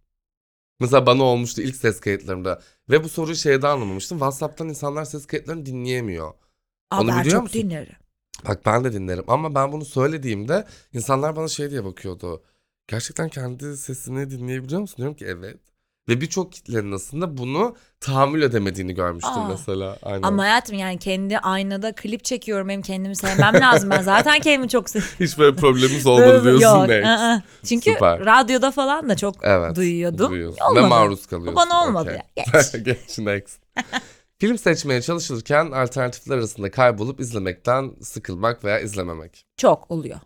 [0.80, 2.60] Mesela bana olmuştu ilk ses kayıtlarımda.
[2.90, 4.18] Ve bu soruyu şeyde anlamamıştım.
[4.18, 6.32] WhatsApp'tan insanlar ses kayıtlarını dinleyemiyor.
[6.90, 7.62] Aa, Onu ben biliyor çok musun?
[7.62, 7.96] dinlerim.
[8.48, 12.42] Bak ben de dinlerim ama ben bunu söylediğimde insanlar bana şey diye bakıyordu.
[12.88, 14.96] Gerçekten kendi sesini dinleyebiliyor musun?
[14.96, 15.60] Diyorum ki evet.
[16.10, 19.48] Ve birçok kitlenin aslında bunu tahammül edemediğini görmüştüm Aa.
[19.48, 19.96] mesela.
[20.02, 20.22] Aynen.
[20.22, 23.90] Ama hayatım yani kendi aynada klip çekiyorum benim kendimi sevmem lazım.
[23.90, 25.16] Ben zaten kendimi çok seviyorum.
[25.20, 27.06] Hiç böyle problemimiz olmadı diyorsun Yok, Next.
[27.08, 27.42] ı-ı.
[27.64, 28.20] Çünkü Süper.
[28.20, 29.76] radyoda falan da çok Evet.
[29.76, 30.30] duyuyordum.
[30.30, 30.64] Duyuyorsun.
[30.64, 30.84] Olmadı.
[30.84, 31.54] Ve maruz kalıyorsun.
[31.54, 32.18] Bu bana olmadı.
[32.36, 32.44] Okey.
[32.54, 32.84] Geç.
[32.84, 33.60] Geç next.
[34.38, 39.46] Film seçmeye çalışırken alternatifler arasında kaybolup izlemekten sıkılmak veya izlememek.
[39.56, 40.20] Çok oluyor.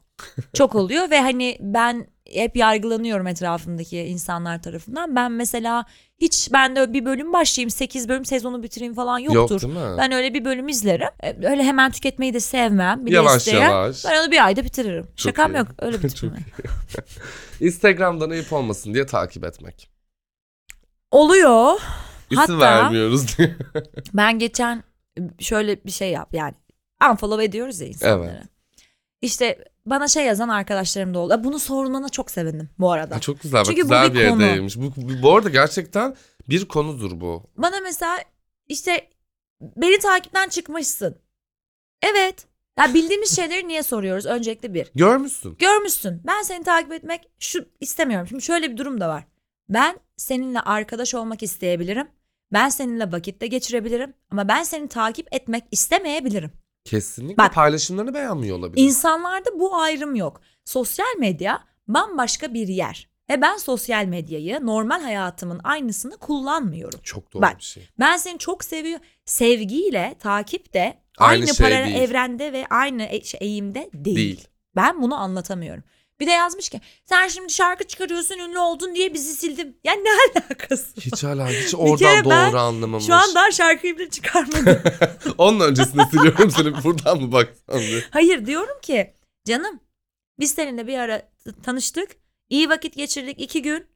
[0.54, 5.16] Çok oluyor ve hani ben hep yargılanıyorum etrafımdaki insanlar tarafından.
[5.16, 5.84] Ben mesela
[6.18, 9.34] hiç ben de bir bölüm başlayayım 8 bölüm sezonu bitireyim falan yoktur.
[9.36, 9.96] Yok değil mi?
[9.98, 11.08] Ben öyle bir bölüm izlerim.
[11.22, 13.06] E, Öyle hemen tüketmeyi de sevmem.
[13.06, 13.60] Bir Yavaş isteyen.
[13.70, 14.04] yavaş.
[14.04, 15.06] Ben onu bir ayda bitiririm.
[15.16, 15.58] Şakam iyi.
[15.58, 15.68] yok.
[15.78, 16.44] Öyle Çok bitiririm.
[17.60, 19.90] Instagram'dan ayıp olmasın diye takip etmek.
[21.10, 21.74] Oluyor.
[22.30, 23.56] İsim Hatta- vermiyoruz diye.
[24.14, 24.82] Ben geçen
[25.38, 26.54] şöyle bir şey yap yani
[27.10, 28.30] unfollow ediyoruz ya insanları.
[28.36, 28.48] Evet.
[29.22, 31.40] İşte bana şey yazan arkadaşlarım da oldu.
[31.44, 33.16] Bunu sormana çok sevindim bu arada.
[33.16, 33.58] Ha, çok güzel.
[33.60, 34.42] Bak, Çünkü bu güzel bir bir konu.
[34.42, 34.76] yerdeymiş.
[34.76, 36.16] Bu, bu, bu arada gerçekten
[36.48, 37.42] bir konudur bu.
[37.56, 38.18] Bana mesela
[38.68, 39.08] işte
[39.60, 41.16] beni takipten çıkmışsın.
[42.02, 42.46] Evet.
[42.78, 44.26] Ya bildiğimiz şeyleri niye soruyoruz?
[44.26, 44.90] Öncelikle bir.
[44.94, 45.56] Görmüşsün.
[45.58, 46.22] Görmüşsün.
[46.26, 48.26] Ben seni takip etmek şu istemiyorum.
[48.28, 49.24] Şimdi şöyle bir durum da var.
[49.68, 52.08] Ben seninle arkadaş olmak isteyebilirim.
[52.52, 54.14] Ben seninle vakitte geçirebilirim.
[54.30, 56.52] Ama ben seni takip etmek istemeyebilirim.
[56.84, 58.82] Kesinlikle Bak- paylaşımlarını beğenmiyor olabilir.
[58.86, 60.40] İnsanlarda bu ayrım yok.
[60.64, 63.08] Sosyal medya bambaşka bir yer.
[63.30, 67.00] Ve ben sosyal medyayı normal hayatımın aynısını kullanmıyorum.
[67.02, 67.88] Çok doğru Bak, bir şey.
[68.00, 69.04] Ben seni çok seviyorum.
[69.24, 71.96] Sevgiyle takip de Aynı aynı, şey paralel değil.
[71.96, 74.16] evrende ve aynı e- şey, eğimde değil.
[74.16, 74.48] Değil.
[74.76, 75.84] Ben bunu anlatamıyorum.
[76.20, 79.76] Bir de yazmış ki sen şimdi şarkı çıkarıyorsun ünlü oldun diye bizi sildim.
[79.84, 80.10] Ya ne
[80.40, 81.04] alakası var?
[81.04, 83.06] Hiç hala hiç oradan doğru anlamamış.
[83.06, 84.82] Şu an daha şarkıyı bile çıkarmadım.
[85.38, 88.02] Onun öncesinde siliyorum seni buradan mı baksan diye.
[88.10, 89.80] Hayır diyorum ki canım
[90.40, 91.22] biz seninle bir ara
[91.62, 92.10] tanıştık.
[92.48, 93.86] iyi vakit geçirdik iki gün.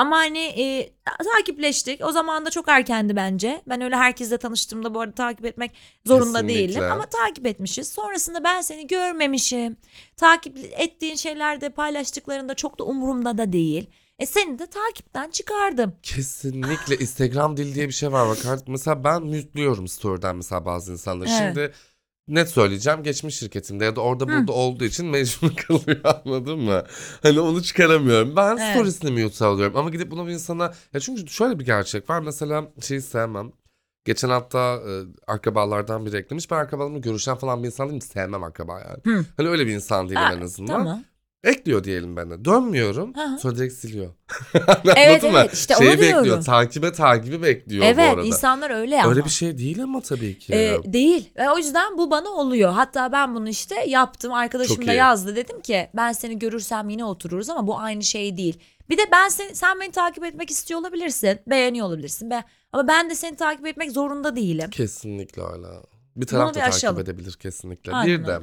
[0.00, 2.04] Ama hani e, ta- takipleştik.
[2.04, 3.62] O zaman da çok erkendi bence.
[3.68, 5.72] Ben öyle herkesle tanıştığımda bu arada takip etmek
[6.06, 6.68] zorunda Kesinlikle.
[6.68, 6.92] değilim.
[6.92, 7.88] Ama takip etmişiz.
[7.88, 9.76] Sonrasında ben seni görmemişim.
[10.16, 13.90] Takip ettiğin şeylerde paylaştıklarında çok da umurumda da değil.
[14.18, 15.94] E seni de takipten çıkardım.
[16.02, 20.92] Kesinlikle Instagram dili diye bir şey var bak artık mesela ben mütlüyorum story'den mesela bazı
[20.92, 21.28] insanları.
[21.30, 21.38] Evet.
[21.38, 21.72] Şimdi
[22.34, 26.82] net söyleyeceğim geçmiş şirketimde ya da orada burada olduğu için mecbur kalıyor anladın mı?
[27.22, 28.36] Hani onu çıkaramıyorum.
[28.36, 28.74] Ben Evet.
[28.74, 32.68] storiesini mute alıyorum ama gidip bunu bir insana ya çünkü şöyle bir gerçek var mesela
[32.80, 33.52] şeyi sevmem.
[34.04, 34.90] Geçen hafta e,
[35.26, 36.50] akrabalardan biri eklemiş.
[36.50, 38.00] Ben akrabalarımla görüşen falan bir insan değilim.
[38.00, 39.16] Sevmem akraba yani.
[39.16, 39.24] Hı.
[39.36, 40.78] Hani öyle bir insan değilim Ha, en azından.
[40.78, 41.04] Tamam.
[41.44, 42.44] Ekliyor diyelim bana.
[42.44, 43.14] Dönmüyorum.
[43.14, 43.38] Hı hı.
[43.38, 44.14] Sonra direkt siliyor.
[44.96, 45.38] Evet, Anladın mı?
[45.40, 46.24] evet, işte onu Şeyi bekliyor.
[46.24, 46.42] diyorum.
[46.44, 48.26] Takibe takibi bekliyor bu Evet arada.
[48.26, 49.10] insanlar öyle ama.
[49.10, 50.54] Öyle bir şey değil ama tabii ki.
[50.54, 51.30] Ee, değil.
[51.36, 52.72] Ve o yüzden bu bana oluyor.
[52.72, 54.32] Hatta ben bunu işte yaptım.
[54.32, 55.36] Arkadaşım da yazdı.
[55.36, 58.58] Dedim ki ben seni görürsem yine otururuz ama bu aynı şey değil.
[58.90, 61.38] Bir de ben seni, sen beni takip etmek istiyor olabilirsin.
[61.46, 62.30] Beğeniyor olabilirsin.
[62.30, 64.70] Be ama ben de seni takip etmek zorunda değilim.
[64.70, 65.66] Kesinlikle öyle.
[66.16, 67.00] Bir taraf bir da takip aşalım.
[67.00, 67.92] edebilir kesinlikle.
[67.92, 68.40] Aynen bir de.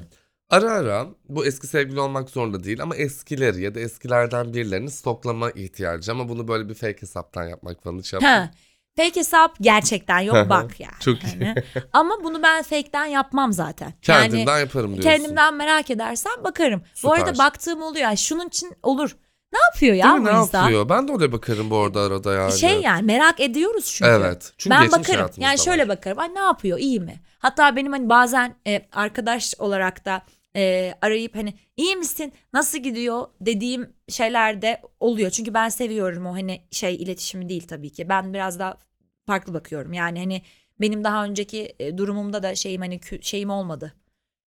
[0.50, 5.52] Ara ara bu eski sevgili olmak zorunda değil ama eskileri ya da eskilerden birilerini stoklama
[5.52, 8.30] ihtiyacı ama bunu böyle bir fake hesaptan yapmak falan hiç yapma.
[8.30, 8.52] Ha.
[8.98, 10.93] Fake hesap gerçekten yok bak yani.
[11.00, 11.45] Çok iyi.
[11.45, 11.56] Hani.
[11.93, 13.93] Ama bunu ben fake'ten yapmam zaten.
[14.02, 15.10] Kendimden yani, yaparım diyorsun.
[15.10, 16.82] Kendimden merak edersen bakarım.
[17.04, 17.45] Bu arada Süper.
[17.45, 18.04] baktığım oluyor.
[18.04, 19.16] Yani şunun için olur.
[19.54, 20.30] Ne yapıyor ya Değil mi?
[20.30, 20.62] bu Ne insan?
[20.62, 20.89] yapıyor?
[20.89, 22.60] Ben de öyle bakarım bu arada arada yani.
[22.60, 24.12] Şey yani merak ediyoruz çünkü.
[24.12, 24.54] Evet.
[24.58, 25.30] Çünkü ben bakarım.
[25.38, 25.89] Yani şöyle var.
[25.89, 26.20] bakarım.
[26.20, 26.78] Ay ne yapıyor?
[26.78, 27.22] iyi mi?
[27.39, 30.22] Hatta benim hani bazen e, arkadaş olarak da
[30.58, 32.34] e, arayıp hani iyi misin?
[32.53, 33.28] Nasıl gidiyor?
[33.41, 35.30] dediğim şeyler de oluyor.
[35.32, 38.10] Çünkü ben seviyorum o hani şey iletişimi değil tabii ki.
[38.10, 38.78] Ben biraz daha
[39.26, 39.93] farklı bakıyorum.
[39.93, 40.41] Yani hani
[40.82, 43.93] benim daha önceki e, durumumda da şeyim hani şeyim olmadı.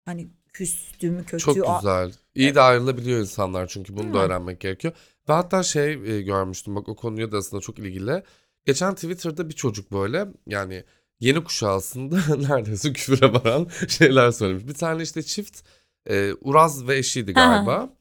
[0.05, 1.43] Hani küstüm, kötü.
[1.43, 2.13] Çok güzel.
[2.35, 4.23] İyi de ayrılabiliyor insanlar çünkü bunu da Hı.
[4.23, 4.93] öğrenmek gerekiyor.
[5.29, 8.23] Ve hatta şey e, görmüştüm bak o konuya da aslında çok ilgili.
[8.65, 10.83] Geçen Twitter'da bir çocuk böyle yani
[11.19, 14.67] yeni kuşağı aslında neredeyse küfüre varan şeyler söylemiş.
[14.67, 15.61] Bir tane işte çift
[16.09, 17.55] e, Uraz ve eşiydi Aha.
[17.55, 17.93] galiba.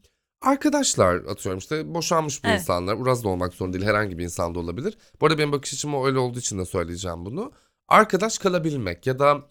[0.43, 2.61] Arkadaşlar atıyorum işte boşanmış bu Evet.
[2.61, 2.95] insanlar.
[2.95, 4.99] Uraz da olmak zorunda değil herhangi bir insan da olabilir.
[5.21, 7.53] Bu arada benim bakış açım öyle olduğu için de söyleyeceğim bunu.
[7.89, 9.43] Arkadaş kalabilmek ya da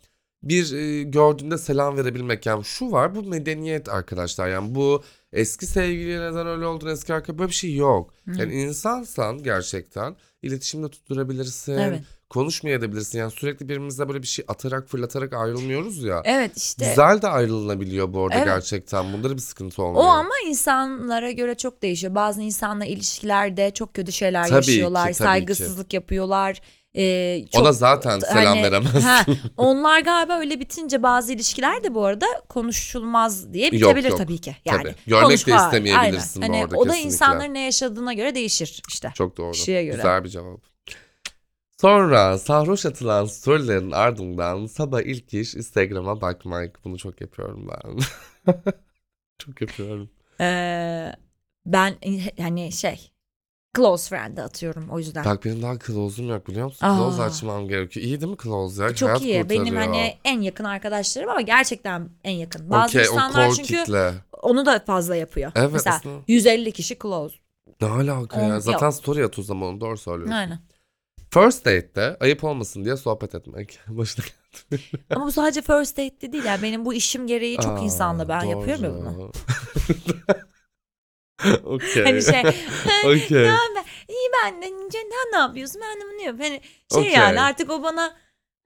[0.43, 6.19] bir e, gördüğünde selam verebilmek yani şu var bu medeniyet arkadaşlar yani bu eski sevgiliye
[6.19, 8.13] neden öyle oldun eski arkadaş böyle bir şey yok.
[8.37, 11.77] Yani insansan gerçekten iletişimde tutturabilirsin.
[11.77, 12.03] Evet.
[12.29, 16.21] Konuşmayabilirsin yani sürekli birbirimize böyle bir şey atarak fırlatarak ayrılmıyoruz ya.
[16.25, 16.85] Evet işte.
[16.89, 18.45] Güzel de ayrılınabiliyor bu arada Evet.
[18.47, 19.13] gerçekten.
[19.13, 20.05] Bunda da bir sıkıntı olmuyor.
[20.05, 22.15] O ama insanlara göre çok değişiyor.
[22.15, 25.17] Bazı insanlar ilişkilerde çok kötü şeyler Tabii ki, yaşıyorlar, tabii ki.
[25.17, 26.61] saygısızlık yapıyorlar.
[26.95, 29.03] Ee, O çok- da zaten selam hani- veremez.
[29.03, 29.25] Ha,
[29.57, 34.17] onlar galiba öyle bitince bazı ilişkiler de bu arada konuşulmaz diye Yok, bitebilir yok.
[34.17, 34.55] tabii ki.
[34.65, 34.95] Yani Tabii.
[35.07, 36.61] Görmek de konuşma- istemeyebilirsin bu aynen.
[36.61, 37.07] arada Hani o da kesinlikle.
[37.13, 39.11] insanların ne yaşadığına göre değişir işte.
[39.15, 39.51] Çok doğru.
[39.51, 39.95] Kişiye göre.
[39.95, 40.59] Güzel bir cevap.
[41.81, 46.79] Sonra sarhoş atılan storylerin ardından sabah ilk iş Instagram'a bakmak.
[46.85, 47.99] Bunu çok yapıyorum ben.
[49.39, 50.09] çok yapıyorum.
[50.41, 51.11] Ee,
[51.65, 51.93] ben
[52.39, 53.11] hani şey
[53.77, 55.25] close friend'e atıyorum o yüzden.
[55.25, 56.85] Bak benim daha close'um yok biliyor musun?
[56.85, 56.97] Aa.
[56.97, 58.05] Close açmam gerekiyor.
[58.05, 58.95] İyi değil mi close ya?
[58.95, 59.49] Çok Hayat iyi.
[59.49, 59.81] Benim kurtarıyor.
[59.81, 62.69] hani en yakın arkadaşlarım ama gerçekten en yakın.
[62.69, 64.13] Bazı Okey o insanlar çünkü kitle.
[64.41, 65.51] onu da fazla yapıyor.
[65.55, 66.21] Evet, Mesela aslında.
[66.27, 67.35] 150 kişi close.
[67.81, 68.59] Ne alaka On- ya?
[68.59, 68.95] Zaten yok.
[68.95, 70.35] story at o zaman doğru söylüyorsun.
[70.35, 70.59] Aynen.
[71.33, 73.79] First date'te ayıp olmasın diye sohbet etmek.
[73.87, 74.25] Başına
[75.15, 78.43] Ama bu sadece first date'de değil yani benim bu işim gereği çok Aa, insanla ben
[78.43, 79.19] yapıyorum ya bunu.
[79.19, 79.31] doğru.
[81.63, 82.03] Okey.
[82.03, 82.39] Hani şey
[83.05, 83.43] Okey.
[83.45, 86.39] "Ya ben, iyi ben de sen ne yapıyorsun ben de bunu yapıyorum.
[86.39, 86.61] Hani
[86.93, 87.11] şey Okey.
[87.13, 88.15] yani artık o bana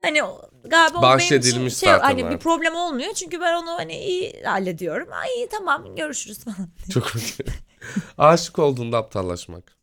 [0.02, 2.40] hani o- galiba o benim için Bahşedilmiş şey, zaten hani bir artık.
[2.42, 5.08] problem olmuyor çünkü ben onu hani iyi hallediyorum.
[5.12, 6.68] Ay iyi tamam görüşürüz falan.
[6.92, 7.46] Çok okey.
[8.18, 9.76] Aşık olduğunda aptallaşmak.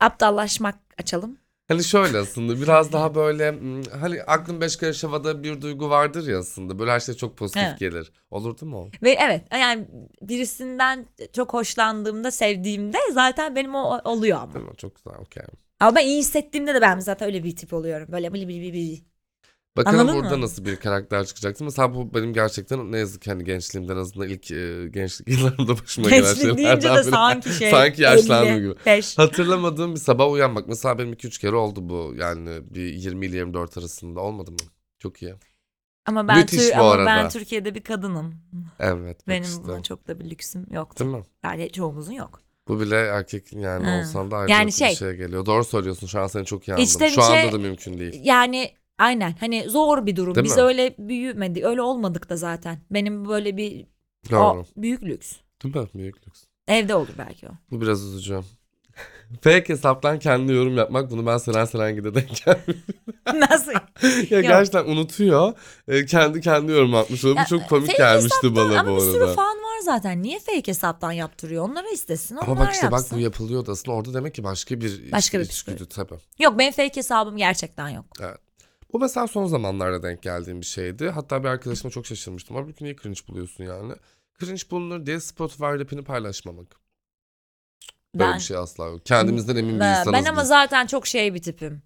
[0.00, 1.38] Aptallaşmak açalım.
[1.68, 6.28] Hani şöyle aslında biraz daha böyle hmm, hani aklın beş karış havada bir duygu vardır
[6.28, 6.78] ya aslında.
[6.78, 7.78] Böyle her şey çok pozitif Evet.
[7.78, 8.12] gelir.
[8.30, 8.88] Olur değil mi o?
[9.02, 9.86] Ve evet yani
[10.22, 14.54] birisinden çok hoşlandığımda sevdiğimde zaten benim o oluyor ama.
[14.54, 14.76] Değil mi?
[14.76, 15.42] Çok güzel okey.
[15.80, 18.08] Ama ben iyi hissettiğimde de ben zaten öyle bir tip oluyorum.
[18.12, 19.13] Böyle bili bili bili bili.
[19.76, 20.42] Bakalım Anladın burada mı?
[20.42, 21.64] nasıl bir karakter çıkacaktı.
[21.64, 26.10] Mesela bu benim gerçekten ne yazık ki hani gençliğimden azından ilk e, gençlik yıllarımda başıma
[26.10, 27.04] gelen Gençlik deyince de biri.
[27.04, 27.70] sanki şey.
[27.70, 28.74] Sanki yaşlandım 50, gibi.
[28.86, 29.18] 5.
[29.18, 30.68] Hatırlamadığım bir sabah uyanmak.
[30.68, 32.14] Mesela benim 2-3 kere oldu bu.
[32.18, 34.56] Yani bir 20 ile 24 arasında olmadı mı?
[34.98, 35.34] Çok iyi.
[36.06, 37.28] Ama ben Müthiş Tür- bu ama ben arada.
[37.28, 38.34] Türkiye'de bir kadınım.
[38.80, 39.18] Evet.
[39.18, 39.62] bak Benim işte.
[39.64, 41.04] buna çok da bir lüksüm yoktu.
[41.04, 41.22] Değil mi?
[41.44, 42.40] Yani çoğumuzun yok.
[42.68, 43.98] Bu bile erkek yani Ha.
[44.00, 45.46] olsan da ayrı Yani bir şey- şeye geliyor.
[45.46, 46.06] Doğru söylüyorsun.
[46.06, 46.84] Şu an seni çok iyi anladım.
[46.84, 48.20] İçten Şu içe- anda da mümkün değil.
[48.24, 50.34] Yani aynen hani zor bir durum.
[50.34, 50.62] Değil Biz mi?
[50.62, 52.78] öyle büyümedi, öyle olmadık da zaten.
[52.90, 53.86] Benim böyle bir
[54.30, 54.40] Doğru.
[54.60, 55.32] o, büyük lüks.
[55.64, 55.86] Değil mi?
[55.94, 56.44] Büyük lüks.
[56.68, 57.52] Evde olur belki o.
[57.70, 58.40] Bu biraz üzücü.
[59.40, 62.82] Fake hesaptan kendi yorum yapmak bunu ben Selen Serengil'de denk geldim.
[63.50, 63.72] Nasıl?
[64.30, 65.52] ya gerçekten unutuyor.
[65.88, 67.24] E, kendi kendi yorum atmış.
[67.24, 67.36] oluyor.
[67.36, 69.34] Bu Ya, çok komik fake gelmişti bana Ama bu bir sürü arada.
[69.34, 70.22] fan var zaten.
[70.22, 71.68] Niye fake hesaptan yaptırıyor?
[71.68, 72.36] Onları istesin.
[72.36, 73.10] Onlar Ama bak işte yapsın.
[73.10, 73.96] bak bu yapılıyordu aslında.
[73.96, 76.14] Orada demek ki başka bir Başka bir içgüdü tabii.
[76.40, 78.04] Yok benim fake hesabım gerçekten yok.
[78.94, 81.08] Bu mesela son zamanlarda denk geldiğim bir şeydi.
[81.08, 82.56] Hatta bir arkadaşıma çok şaşırmıştım.
[82.56, 83.92] Halbuki niye cringe buluyorsun yani?
[84.40, 86.76] Cringe bulunur diye Spotify rapini paylaşmamak.
[88.14, 89.06] Böyle Ben bir şey asla yok.
[89.06, 90.48] Kendimizden emin bir ben, insanız ben ama biz.
[90.48, 91.82] zaten çok şey bir tipim.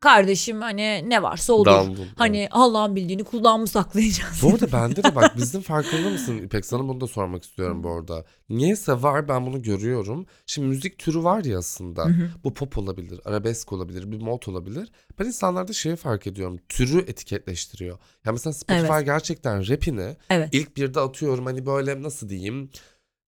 [0.00, 1.66] Kardeşim hani ne varsa olur.
[1.66, 2.06] Damdum.
[2.16, 4.42] Hani Allah'ın bildiğini kuldan mı saklayacağız?
[4.42, 7.90] Bu arada bende de bak bizim farkında mısın İpek sana bunu da sormak istiyorum bu
[7.90, 8.24] arada.
[8.48, 10.26] Niyeyse var ben bunu görüyorum.
[10.46, 12.04] Şimdi müzik türü var ya aslında.
[12.04, 12.30] Hı hı.
[12.44, 14.92] Bu pop olabilir, arabesk olabilir, bir mod olabilir.
[15.18, 16.58] Ben insanlarda şeyi fark ediyorum.
[16.68, 17.98] Türü etiketleştiriyor.
[18.26, 19.06] Ya mesela Spotify Evet.
[19.06, 20.48] gerçekten rapini Evet.
[20.52, 22.70] ilk birde atıyorum hani böyle nasıl diyeyim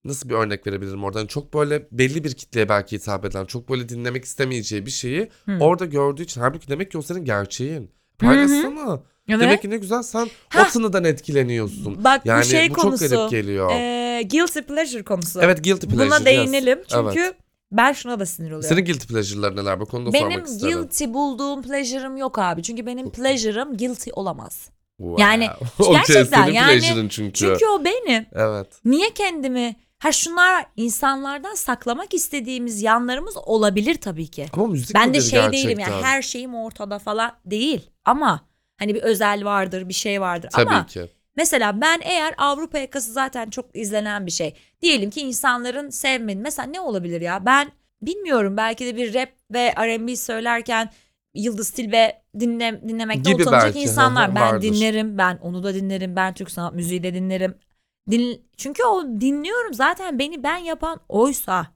[0.05, 3.89] nasıl bir örnek verebilirim oradan çok böyle belli bir kitleye belki hitap eden çok böyle
[3.89, 5.57] dinlemek istemeyeceği bir şeyi Hı.
[5.59, 9.41] orada gördüğü için halbuki demek ki o senin gerçeğin paylaşsana Evet.
[9.41, 10.67] demek ki ne güzel sen Hah.
[10.69, 13.09] o tınıdan etkileniyorsun Bak yani bu şey bu konusu.
[13.09, 15.41] çok garip geliyor Ee, guilty pleasure konusu.
[15.41, 16.25] evet guilty pleasure Buna yes.
[16.25, 17.35] değinelim çünkü Evet.
[17.71, 18.69] ben şuna da sinir oluyorum.
[18.69, 22.63] senin guilty pleasure'lar neler bu konuda benim sormak isterim guilty bulduğum pleasure'ım yok abi.
[22.63, 24.69] Çünkü benim pleasure'ım guilty olamaz.
[24.97, 25.23] Wow.
[25.23, 25.47] yani
[25.79, 27.33] Okey, gerçekten senin yani- çünkü.
[27.33, 28.25] Çünkü o benim.
[28.33, 34.45] evet Niye kendimi Ha şunlar insanlardan saklamak istediğimiz yanlarımız olabilir tabii ki.
[34.53, 35.91] ama müzik Ben de şey değilim gerçekten?
[35.91, 37.89] yani her şeyim ortada falan değil.
[38.05, 38.41] Ama
[38.79, 40.49] hani bir özel vardır, bir şey vardır.
[40.53, 44.53] tabii Ama ki mesela ben eğer Avrupa yakası zaten çok izlenen bir şey.
[44.81, 46.43] Diyelim ki insanların sevmediği.
[46.43, 47.45] Mesela ne olabilir ya?
[47.45, 47.71] Ben
[48.01, 50.89] bilmiyorum belki de bir rap ve R&B söylerken
[51.33, 54.35] Yıldız Tilbe dinle, dinlemekten Gibi utanacak belki, insanlar.
[54.35, 54.61] ben vardır.
[54.61, 57.55] dinlerim, ben onu da dinlerim, ben Türk sanat müziği de dinlerim.
[58.11, 61.67] Din, çünkü o dinliyorum zaten beni ben yapan oysa.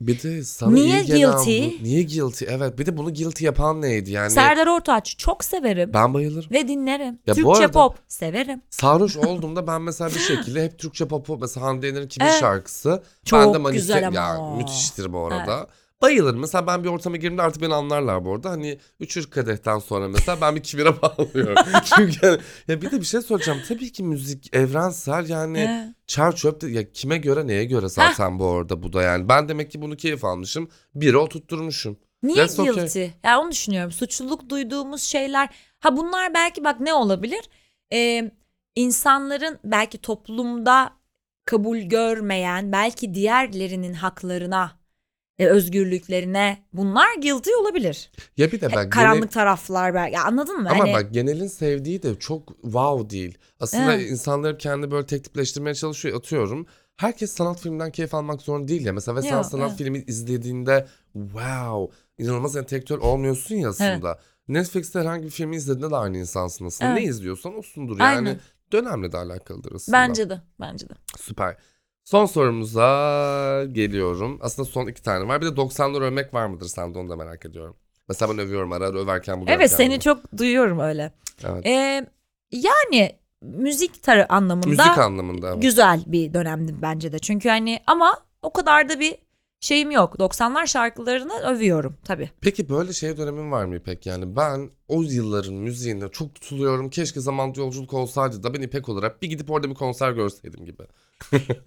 [0.00, 1.68] Bir de sana Niye iyi gelen guilty?
[1.80, 2.44] bu- Niye guilty?
[2.48, 4.30] Evet bir de bunu guilty yapan neydi yani?
[4.30, 6.50] Serdar Ortaç çok severim Ben bayılırım.
[6.50, 7.18] ve dinlerim.
[7.26, 8.62] Ya bu Türkçe arada- pop severim.
[8.70, 12.40] Sarhoş olduğumda ben mesela bir şekilde hep Türkçe popu mesela Hande Yener'in kimin Evet.
[12.40, 13.02] şarkısı.
[13.24, 15.66] Çok ben de manifest güzel ama ya müthiştir bu arada.
[16.02, 16.40] Bayılırım.
[16.40, 18.50] Mesela ben bir ortama girdiğimde artık beni anlarlar bu arada.
[18.50, 21.54] Hani üçür kadehten sonra mesela ben bir kibire bağlıyorum.
[21.84, 22.38] Çünkü hani-
[22.68, 23.58] ya bir de bir şey soracağım.
[23.68, 28.46] Tabii ki müzik evrensel yani çer çöp de ya kime göre neye göre zaten bu
[28.48, 29.28] arada bu da yani.
[29.28, 30.68] Ben demek ki bunu keyif almışım.
[30.94, 31.98] Biri oturtturmuşum.
[32.22, 32.74] Niye That's okay.
[32.74, 33.06] guilty?
[33.24, 33.92] Ya onu düşünüyorum.
[33.92, 35.48] Suçluluk duyduğumuz şeyler.
[35.80, 37.48] Ha bunlar belki bak ne olabilir?
[37.92, 38.30] Ee,
[38.76, 40.90] insanların belki toplumda
[41.44, 44.81] kabul görmeyen, belki diğerlerinin haklarına,
[45.42, 48.10] e, özgürlüklerine bunlar guilty olabilir.
[48.36, 50.14] Ya bir de E, bak Karanlık genel- taraflar belki.
[50.14, 50.68] Ya anladın mı?
[50.70, 53.38] Ama Hani- bak genelin sevdiği de çok wow değil.
[53.60, 54.10] Aslında Evet.
[54.10, 56.66] insanları kendi böyle tek tipleştirmeye çalışıyor atıyorum.
[56.96, 58.92] Herkes sanat filminden keyif almak zorunda değil ya.
[58.92, 59.78] Mesela ve sen sanat evet.
[59.78, 64.18] filmi izlediğinde wow inanılmaz entelektüel olmuyorsun ya aslında.
[64.48, 66.90] Netflix'te herhangi bir filmi izlediğinde de aynı insansın aslında.
[66.90, 67.02] Evet.
[67.02, 68.16] Ne izliyorsan osundur yani.
[68.28, 68.40] Aynen.
[68.72, 69.98] Dönemle de alakalıdır aslında.
[69.98, 70.40] Bence de.
[70.60, 70.92] Bence de.
[71.18, 71.56] Süper.
[72.04, 74.38] Son sorumuza geliyorum.
[74.42, 75.40] Aslında son iki tane var.
[75.40, 77.76] Bir de 90'lar övmek var mıdır sende onu da merak ediyorum.
[78.08, 81.12] Mesela ben övüyorum ara ara överken buluyorum Evet seni çok duyuyorum öyle.
[81.44, 81.66] Evet.
[81.66, 82.06] Ee,
[82.52, 85.62] yani müzik tarı anlamında Müzik anlamında evet.
[85.62, 87.18] güzel bir dönemdi bence de.
[87.18, 89.16] Çünkü hani ama o kadar da bir
[89.60, 90.14] şeyim yok.
[90.14, 92.30] 90'lar şarkılarını övüyorum tabii.
[92.40, 94.06] Peki böyle şey dönemin var mı İpek?
[94.06, 96.90] Yani ben o yılların müziğine çok tutuluyorum.
[96.90, 100.82] Keşke zamanda yolculuk olsaydı da ben İpek olarak bir gidip orada bir konser görseydim gibi.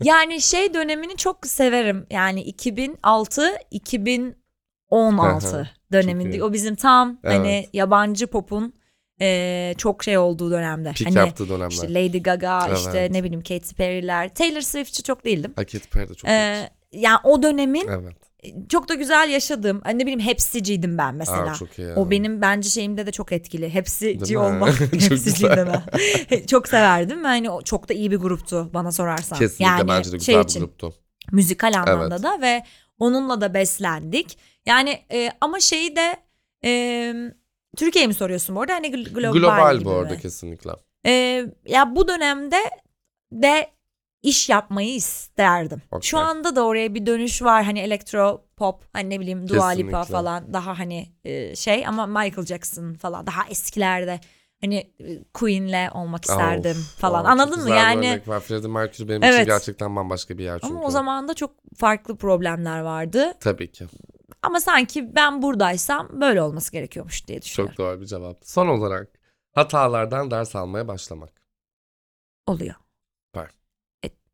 [0.03, 2.07] Yani şey dönemini çok severim.
[2.11, 7.69] Yani 2006 2016 döneminde o bizim tam hani Evet.
[7.73, 8.73] yabancı popun
[9.19, 10.91] eee, çok şey olduğu dönemde.
[10.91, 11.69] Pik hani yaptığı dönemler.
[11.71, 13.11] işte Lady Gaga işte Evet.
[13.11, 14.33] ne bileyim Katy Perry'ler.
[14.33, 15.53] Taylor Swift'çi çok değildim.
[15.55, 18.15] Ha, Katy Perry de çok Eee, yani o dönemin Evet.
[18.69, 19.81] Çok da güzel yaşadığım.
[19.83, 21.51] Hani ne bileyim hepsiciydim ben mesela.
[21.51, 21.93] Aa, çok iyi.
[21.93, 23.69] O benim bence şeyimde de çok etkili.
[23.73, 24.37] Hepsici Değil mi?
[24.39, 24.79] olmak.
[24.79, 25.19] Hepsiciyim
[25.55, 25.57] güzel.
[25.57, 25.81] de
[26.31, 26.45] ben.
[26.45, 27.23] çok severdim.
[27.23, 29.39] ve o çok da iyi bir gruptu bana sorarsan.
[29.39, 30.93] Kesinlikle yani bence de güzel şey bir için, gruptu.
[31.31, 32.23] Müzikal anlamda Evet.
[32.23, 32.63] da ve
[32.99, 34.37] onunla da beslendik.
[34.65, 36.17] Yani e, ama şeyi de
[36.65, 37.13] e,
[37.77, 38.73] Türkiye mi soruyorsun bu arada?
[38.73, 40.19] Hani gl- global, Global gibi bu arada mi?
[40.19, 40.71] kesinlikle.
[41.05, 42.57] Ee, ya bu dönemde
[43.31, 43.67] de
[44.25, 45.81] iş yapmayı isterdim.
[45.91, 46.07] Okey.
[46.09, 47.63] Şu anda da oraya bir dönüş var.
[47.63, 52.45] Hani elektro pop, hani ne bileyim Dua Lipa falan daha hani e, şey ama Michael
[52.45, 54.19] Jackson falan daha eskilerde
[54.61, 57.25] hani e, Queen'le olmak isterdim Of, falan.
[57.25, 57.69] of, Anladın mı?
[57.69, 58.21] Yani.
[58.41, 59.33] Freddie Mercury benim Evet.
[59.33, 60.73] için gerçekten bambaşka bir yer çünkü.
[60.73, 63.33] ama o zaman da çok farklı problemler vardı.
[63.39, 63.85] Tabii ki.
[64.41, 67.75] Ama sanki ben buradaysam böyle olması gerekiyormuş diye düşünüyorum.
[67.75, 68.37] Çok doğru bir cevap.
[68.43, 69.07] Son olarak
[69.51, 71.29] hatalardan ders almaya başlamak.
[72.47, 72.75] Oluyor.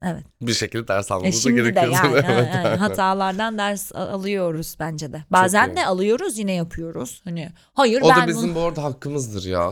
[0.04, 0.24] E, evet.
[0.42, 1.94] Bir şekilde ders E almamız da şimdi de gerekiyor.
[2.04, 2.50] yani, Evet.
[2.56, 5.24] yani hatalardan ders alıyoruz bence de.
[5.32, 5.76] Bazen iyi.
[5.76, 7.22] de alıyoruz yine yapıyoruz.
[7.24, 8.56] Hani hayır O ben da bizim bunu...
[8.56, 9.72] bu arada hakkımızdır ya.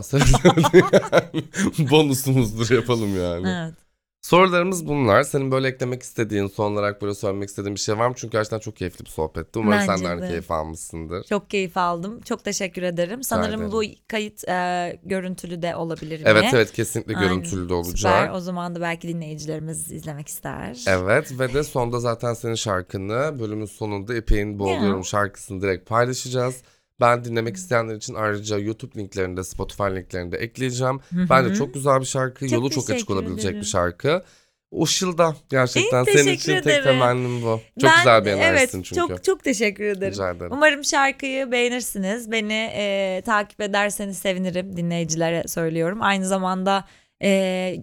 [1.90, 3.48] Bonusumuzdur yapalım yani.
[3.48, 3.79] Evet.
[4.22, 5.22] Sorularımız bunlar.
[5.22, 8.14] Senin böyle eklemek istediğin, son olarak böyle söylemek istediğin bir şey var mı?
[8.16, 9.58] Çünkü gerçekten çok keyifli bir sohbetti.
[9.58, 10.28] Umarım Bence sen de aynı de.
[10.28, 11.24] keyif almışsındır.
[11.24, 12.20] Çok keyif aldım.
[12.20, 13.22] Çok teşekkür ederim.
[13.22, 13.72] Sanırım ederim.
[13.72, 17.28] bu kayıt e, görüntülü de olabilir Evet evet kesinlikle Aynen.
[17.28, 17.96] görüntülü de olacak.
[17.96, 18.30] Süper.
[18.30, 20.84] O zaman da belki dinleyicilerimiz izlemek ister.
[20.86, 26.62] Evet ve de sonda zaten senin şarkını bölümün sonunda İpek'in Boğuluyorum şarkısını direkt paylaşacağız.
[27.00, 31.00] Ben dinlemek isteyenler için ayrıca YouTube linklerini de Spotify linklerini de ekleyeceğim.
[31.12, 32.40] Bence çok güzel bir şarkı.
[32.48, 33.60] Çok Yolu çok açık olabilecek ederim.
[33.60, 34.22] bir şarkı.
[34.70, 36.84] O şılda gerçekten İyi, senin için tek ederim.
[36.84, 37.60] temennim bu.
[37.80, 38.94] Çok Ben- güzel bir evet, çünkü.
[38.94, 40.12] Çok çok teşekkür ederim.
[40.12, 40.52] Rica ederim.
[40.52, 42.30] Umarım şarkıyı beğenirsiniz.
[42.30, 44.76] Beni e, takip ederseniz sevinirim.
[44.76, 45.98] Dinleyicilere söylüyorum.
[46.02, 46.84] Aynı zamanda
[47.22, 47.28] e,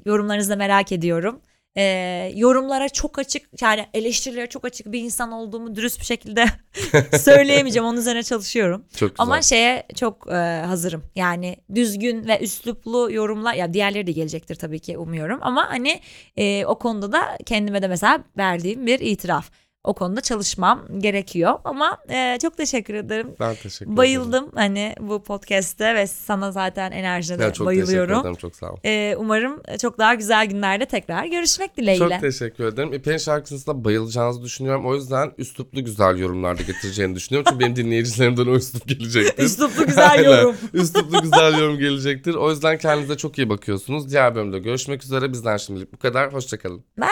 [0.06, 1.42] yorumlarınızı da merak ediyorum.
[1.78, 6.46] E, yorumlara çok açık yani eleştirilere çok açık bir insan olduğumu dürüst bir şekilde
[7.18, 7.86] söyleyemeyeceğim.
[7.86, 8.86] Onun üzerine çalışıyorum.
[8.96, 9.24] Çok güzel.
[9.24, 11.04] Ama şeye çok e, hazırım.
[11.16, 15.40] Yani düzgün ve üsluplu yorumlar ya diğerleri de gelecektir tabii ki umuyorum.
[15.42, 16.02] Ama hani
[16.38, 19.52] e, o konuda da kendime de mesela verdiğim bir itiraf.
[19.88, 23.28] O konuda çalışmam gerekiyor ama e, çok teşekkür ederim.
[23.40, 23.98] ben teşekkür ederim.
[23.98, 28.20] Bayıldım hani bu podcast'te ve sana zaten enerjine de Ya çok teşekkür bayılıyorum.
[28.22, 28.36] ederim.
[28.36, 28.78] Çok sağ ol.
[28.86, 32.10] E, umarım çok daha güzel günlerde tekrar görüşmek dileğiyle.
[32.10, 32.94] Çok teşekkür ederim.
[32.94, 34.86] İpek'in şarkısına bayılacağınızı düşünüyorum.
[34.86, 37.46] O yüzden üsluplu güzel yorumlarda getireceğini düşünüyorum.
[37.52, 39.44] Çünkü benim dinleyicilerimden o üslup gelecektir.
[39.44, 40.56] Üsluplu güzel yorum.
[40.74, 42.36] Üsluplu güzel yorum gelecektir.
[42.36, 44.10] O yüzden kendinize çok iyi bakıyorsunuz.
[44.12, 45.32] Diğer bölümde görüşmek üzere.
[45.34, 46.34] Bizden şimdilik bu kadar.
[46.34, 46.84] Hoşçakalın.
[46.98, 47.08] Bye.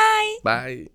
[0.45, 0.95] Bye.